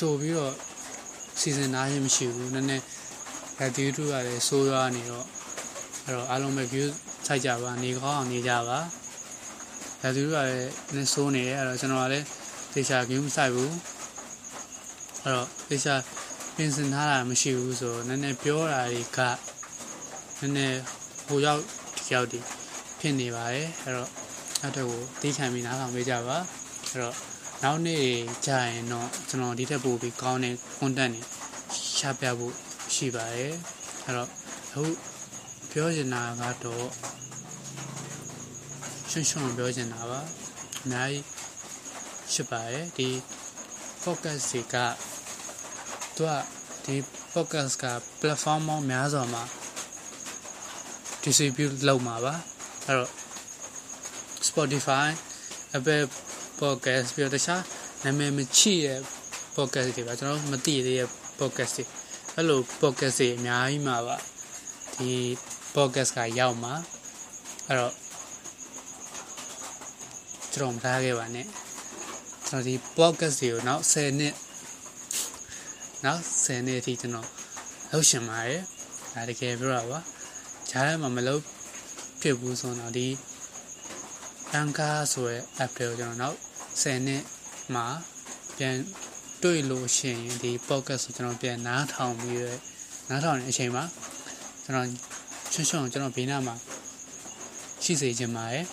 [0.00, 0.54] ကြိုပြီးတော့
[1.40, 2.84] စီစဉ်သားခြင်းမရှိဘူးနည်းနည်း
[3.58, 5.26] ဗက်ဒီတူကလည်းဆိုးရွားနေတော့
[6.04, 6.86] အဲ့တော့အားလုံးပဲ view
[7.26, 8.78] စိုက်ကြပါနေကောင်းအောင်နေကြပါ
[10.00, 12.26] ဗက်ဒီတူကလည်းနည်းဆိုးနေတယ်အဲ့တော့ကျွန်တော်ကလည်း
[12.74, 13.72] တေချာ view မစိုက်ဘူး
[15.22, 15.94] အဲ့တော့တေချာ
[16.56, 19.18] ပြင်ဆင်ထားတာမရှိဘူးဆိုတော့နည်းနည်းပြောတာတွေက
[20.40, 20.78] နည်းနည်း
[21.26, 21.60] ဟိုရောက်
[21.96, 22.38] ဒီရောက်ဒီ
[23.00, 24.08] ဖြစ်နေပါတယ်အဲ့တော့
[24.62, 26.36] အဲ့တော့ကိုတီးခံပြီးနားထောင်ပေးကြပါ
[26.88, 27.16] အဲ့တော့
[27.64, 28.06] နောက်နေ့
[28.46, 31.22] ကြာရင်တော့ကျွန်တော်ဒီထက်ပိုပြီးကောင်းတဲ့ content တွေ
[31.98, 32.54] ရှာပြဖို့
[32.94, 33.54] ရှိပါတယ်
[34.04, 34.28] အဲ့တော့
[34.68, 34.84] အခု
[35.70, 36.86] ပြောချင်တာကတော့
[39.10, 40.20] ရှင်းရှင်းပြောချင်တာပါ
[40.82, 41.24] အများကြီး
[42.32, 43.08] ရှိပါတယ်ဒီ
[44.02, 44.76] focus တွေက
[46.16, 46.32] သူက
[46.84, 46.96] ဒီ
[47.32, 47.84] focus က
[48.20, 49.44] platform ပေါင်းများစွာမှာ
[51.22, 52.34] distribute လုပ်မှာပါ
[52.86, 53.10] အဲ့တော့
[54.48, 55.08] Spotify
[55.78, 56.06] Apple
[56.60, 57.62] Podcast ပြီးတော့တခြား
[58.04, 58.98] နာမည်မချိတဲ့
[59.56, 61.08] podcast တွေပါကျွန်တော်မသိသေးတဲ့
[61.40, 61.84] podcast တွေ
[62.34, 64.16] အဲ့လို podcast တွေအများကြီးမှာပါ
[64.94, 65.10] ဒီ
[65.74, 66.74] podcast ကရောက်မှာ
[67.66, 67.94] အဲ့တော့
[70.52, 71.46] ကျွန်တော်မထားခဲ့ပါနဲ့
[72.46, 74.34] ကျွန်တော်ဒီ podcast တွေကိုနောက်10နှစ်
[76.04, 77.28] နောက်10နှစ်အထိကျွန်တော်
[77.92, 78.62] လုပ်ရှင်ပါတယ်
[79.14, 79.98] ဒါတကယ်ပြောတာပါ
[80.70, 81.42] ဂျားထဲမှာမလုပ်
[82.20, 83.08] ဖြစ်ဘူးဆိုတော့ဒီ
[84.52, 86.36] အန်ကားဆိုရဲ app တွေကိုကျွန်တော်နောက်
[86.82, 87.22] 10နှစ်
[87.74, 87.86] မှာ
[88.56, 88.76] ပြန်
[89.42, 92.44] တွေ့လို့ရှိရင်ဒီ podcast ကိုကျွန်တော်ပြန်နားထောင်ပြီးရ
[93.08, 93.84] နားထောင်နေအချိန်မှာ
[94.64, 94.86] ကျွန်တော်
[95.52, 96.54] ချွတ်ချွတ်ကျွန်တော်ဘေးနားမှာ
[97.84, 98.64] ရှိစေချင်ပါတယ်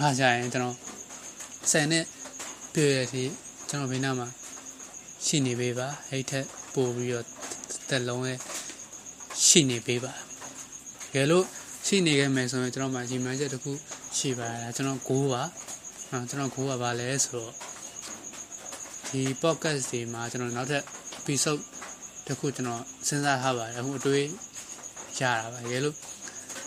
[0.00, 0.76] ငါကြရင်ကျွန်တော်
[1.70, 2.04] 10နှစ်
[2.74, 3.28] ပြည့်ရတဲ့
[3.68, 4.28] ကျွန်တော်ဘေးနားမှာ
[5.26, 7.26] ရှိနေပေးပါအဲ့ထက်ပို့ပြီးတော့
[7.88, 8.38] တက်လုံးရဲ့
[9.46, 10.12] ရှိနေပေးပါ
[11.14, 11.44] ကဲလို့
[11.86, 13.72] ရှိနေခဲ့မယ်ဆိုရင်ကျွန်တော်မှကြီးမှန်းချက်တစ်ခု
[14.18, 15.42] ရှိပါလားကျွန်တော်9ပါ
[16.12, 17.52] နော်ကျွန်တော်9ပါပါလဲဆိုတော့
[19.08, 20.84] ဒီ podcast တွေမှာကျွန်တော်နောက်ထပ်
[21.20, 21.62] episode
[22.26, 24.26] တစ်ခုကျွန်တော်စဉ်းစားထားပါတယ်အခုအတွေး
[25.18, 25.96] ရတာပါရေလို့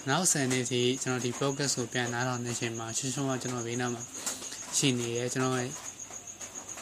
[0.10, 4.02] နောက်ဆယ်နှစ်စီကျွန်တော်ဒီ podcast ကိုပြန်နားထောင်နေချိန်မှာရှင်းရှင်းကကျွန်တော်ဘေးနားမှာ
[4.78, 5.72] ရှိနေရဲကျွန်တော်ရဲ့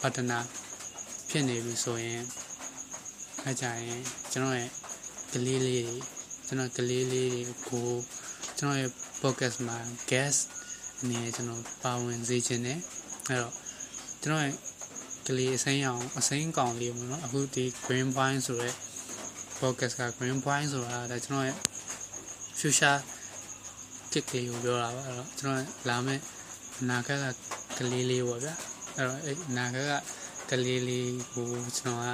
[0.02, 0.40] ပတ်တနာ
[1.30, 2.22] ဖြစ်နေပြီဆိုရင်
[3.44, 4.02] အဲကြရင်
[4.32, 4.70] ကျွန်တော်ရဲ့
[5.34, 5.98] ကလေးလေးတွေ
[6.48, 7.88] ကျွန်တော်ကလေးလေးတွေကို
[8.58, 8.92] ကျွန်တော်ရဲ့
[9.22, 9.78] podcast မှာ
[10.12, 10.42] guest
[11.02, 12.80] အနေနဲ့ကျွန်တော်ပါဝင်စေခြင်းနဲ့
[13.28, 13.54] အဲ့တော့
[14.22, 14.56] ကျွန်တော်ရဲ့
[15.28, 18.70] ကလေးအစိမ်းအောင်အစိမ်းကောင်လေးပေါ့နော်အခုဒီ green point ဆိုရဲ
[19.60, 21.58] podcast က green point ဆိုတာဒါကျွန်တော်ရဲ့
[22.60, 23.00] future
[24.14, 26.22] ကစ်လေးကိုပြောတာပါအဲ့တော့ကျွန်တော်လာမယ့်
[26.80, 27.26] အနာဂတ်က
[27.78, 28.56] ကလေးလေးပေါ့ဗျာ
[28.96, 29.94] အဲ့တော့အဲ့အနာဂတ်က
[30.50, 31.48] ကလေးလေးကို
[31.78, 32.10] ကျွန်တော်က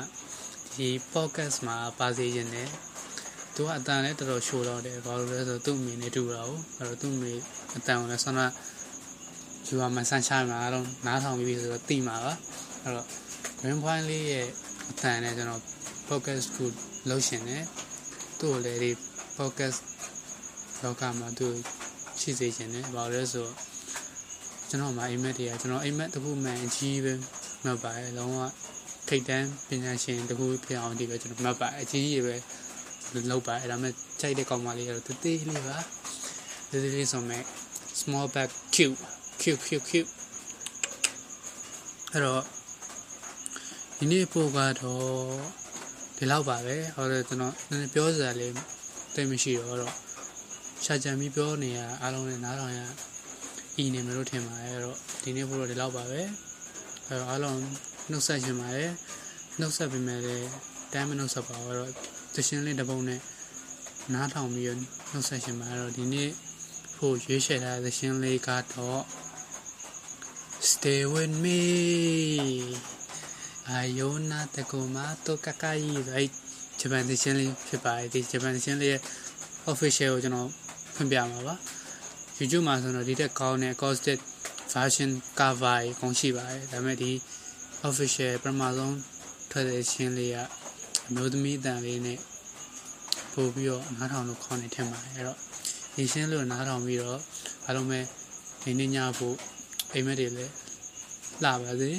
[0.74, 2.70] ဒီ podcast မှာပါစေခြင်းနဲ့
[3.56, 7.34] သူကအတန်လည်းတော်တော်ရှိုးတော့တယ်ဘာလို့လဲဆိုတော့သူ့အမေနဲ့တူတာ哦အဲ့တော့သူ့အမေ
[7.76, 8.42] အတန်ကိုလည်းဆန္ဒ
[9.68, 12.34] ယူရမှဆန်းချမှာတော့နားထောင်ပြီးဆိုတော့တိမှာပါ
[12.84, 13.08] အဲ့တော့
[13.60, 14.48] green point လေးရဲ့
[14.90, 15.62] အတန်နဲ့ကျွန်တော်
[16.10, 16.70] podcast ကို
[17.10, 17.64] လုပ်ရှင်တယ်
[18.40, 18.92] သူ့ကိုလည်းဒီ
[19.38, 19.80] podcast
[20.84, 21.48] လောကမှာသူ
[22.20, 23.54] ရှိစေခြင်းတယ်ဘာလို့လဲဆိုတော့
[24.70, 27.14] ကျွန်တော်မှာအိမ်မက်တွေကကျွန်တော်အိမ်မက်တစ်ခုမှန်အကြီးပဲ
[27.64, 28.40] မှတ်ပါတယ်လုံးဝ
[29.08, 32.36] ထိတ်တန်းပညာရှင်တစ်ခုဖြစ်အောင်ဒီပဲကျွန်တော်မှတ်ပါတယ်အကြီးကြီးပဲ
[33.30, 35.78] လောက်ပါအဲ့ဒါမဲ့ကြိုက်တဲ့ကောင်မလေးကတော့တသေးလေးပါ
[36.72, 37.44] တသေးလေးဆိုမဲ့
[38.00, 39.00] small bag cute
[39.42, 40.12] cute cute cute
[42.12, 42.44] အဲ့တော့
[43.98, 45.08] ဒီနေ့ပို့ကတော့
[46.18, 48.54] ဒီလောက်ပါပဲဟောတော့ကျွန်တော်နည်းနည်းပြောစရာလေး
[49.16, 49.94] တိတ်မရှိတော့တော့
[50.84, 52.80] ရှာကြံပြီးပြောနေရအားလုံးနဲ့နားထောင်ရ
[53.84, 56.22] ဤနေမလို့ထင်ပါတယ်အဲ့တော့ဒီနေ့ပို့တော့ဒီလောက်ပါပဲ
[57.08, 57.60] အဲ့တော့အားလုံး
[58.10, 58.92] နှုတ်ဆက်ရှင်ပါတယ်
[59.60, 60.38] နှုတ်ဆက်ပေးမယ်လေ
[60.94, 61.90] တိုင်းမနှုတ်ဆက်ပါတော့
[62.36, 63.20] သရှင်လေးတစ်ပုံနဲ့
[64.14, 64.78] နားထောင်ပြီး
[65.12, 66.30] နှုတ်ဆက်ရှင်ပါတော့ဒီနေ့
[66.98, 69.02] ဖို့ရွေးချယ်ထားတဲ့သရှင်လေးကတော့
[70.72, 71.62] Stay with me
[73.70, 76.30] အာယိုနာတကူမာတိုကကာယီဆိုအဲ့
[76.80, 79.02] ဂျပန်သရှင်လေးဖြစ်ပါတယ်ဒီဂျပန်သရှင်လေးရဲ့
[79.72, 80.50] official ကိုကျွန်တော်
[80.96, 81.56] ဖွင့်ပြမှာပါ
[82.38, 84.20] YouTube မှာဆိုတော့ဒီတက်ကောင်းတဲ့ acoustic
[84.74, 87.12] version cover ကြီးကုန်ရှိပါတယ်ဒါပေမဲ့ဒီ
[87.88, 88.96] official ပထမဆုံး
[89.52, 90.38] ထွက်တဲ့ရှင်လေးက
[91.08, 92.20] အမျိုးသမီးအတန်လေးနဲ့
[93.34, 95.38] ပို့ပြီးတော့နားထောင်လို့ခေါင်းနေထင်ပါတယ်အဲ့တော့
[95.96, 97.20] ဒီရှင်းလို့နားထောင်ပြီးတော့
[97.66, 98.00] အားလုံးပဲ
[98.64, 99.38] နေနေညဖို့
[99.94, 100.54] အိမ်မက်တွေလည်း
[101.44, 101.92] လှပါစေ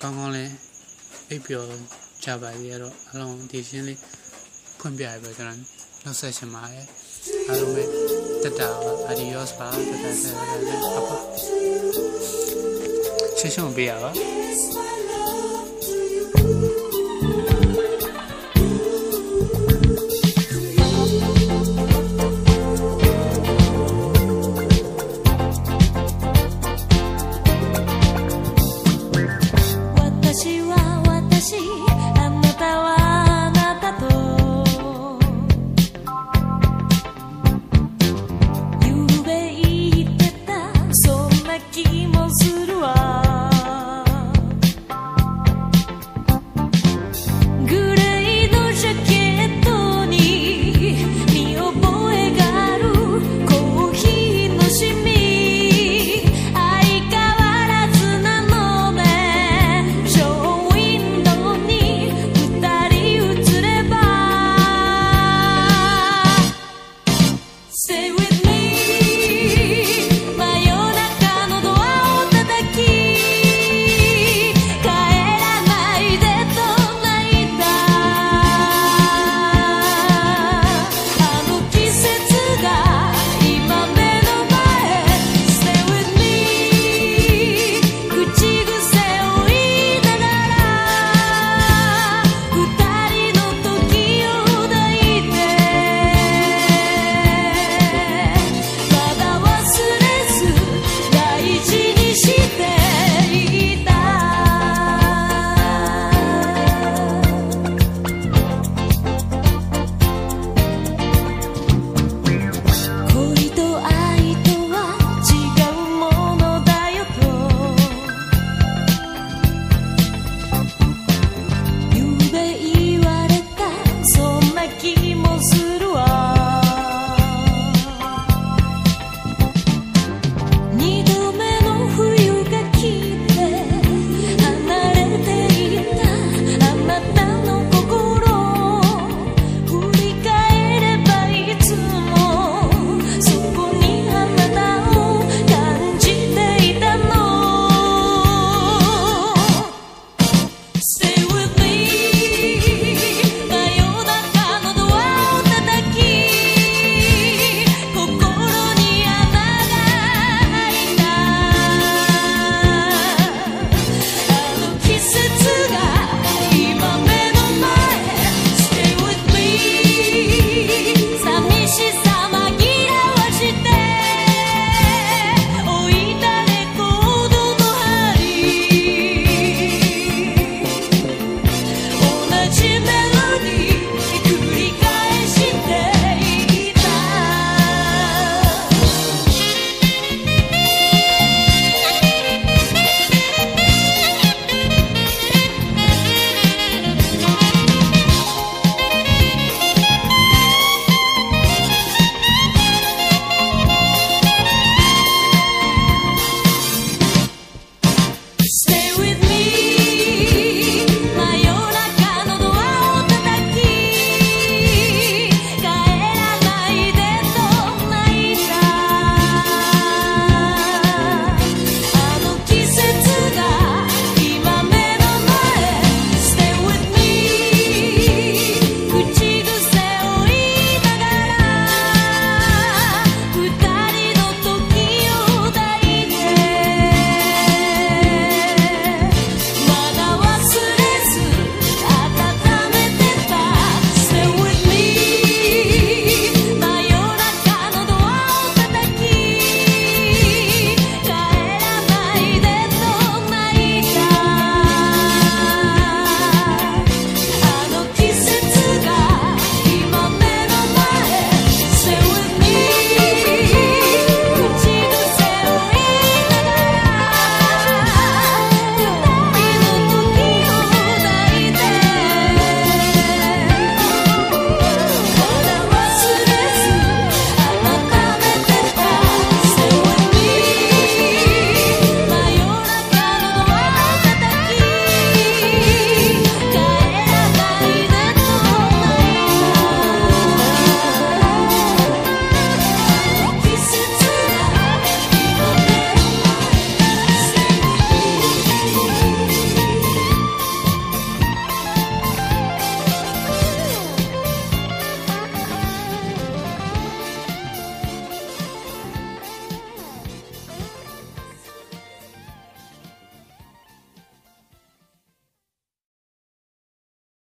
[0.00, 0.52] ကောင်းကောင်းလည်း
[1.28, 1.68] အိပ်ပျော်
[2.24, 4.00] ကြပါစေအဲ့တော့အားလုံးဒီရှင်းလေး
[4.78, 5.58] ဖွင့်ပြရပဲကျွန်တော်
[6.04, 6.86] နောက်ဆက်ရှင်ပါတယ်
[7.48, 7.82] အားလုံးပဲ
[8.42, 11.10] တက်တာပါ adios ပါတက်တာတက်တာအဖ
[13.38, 14.10] ရှင်းရှင်းပေးရပါ
[14.56, 14.85] smile.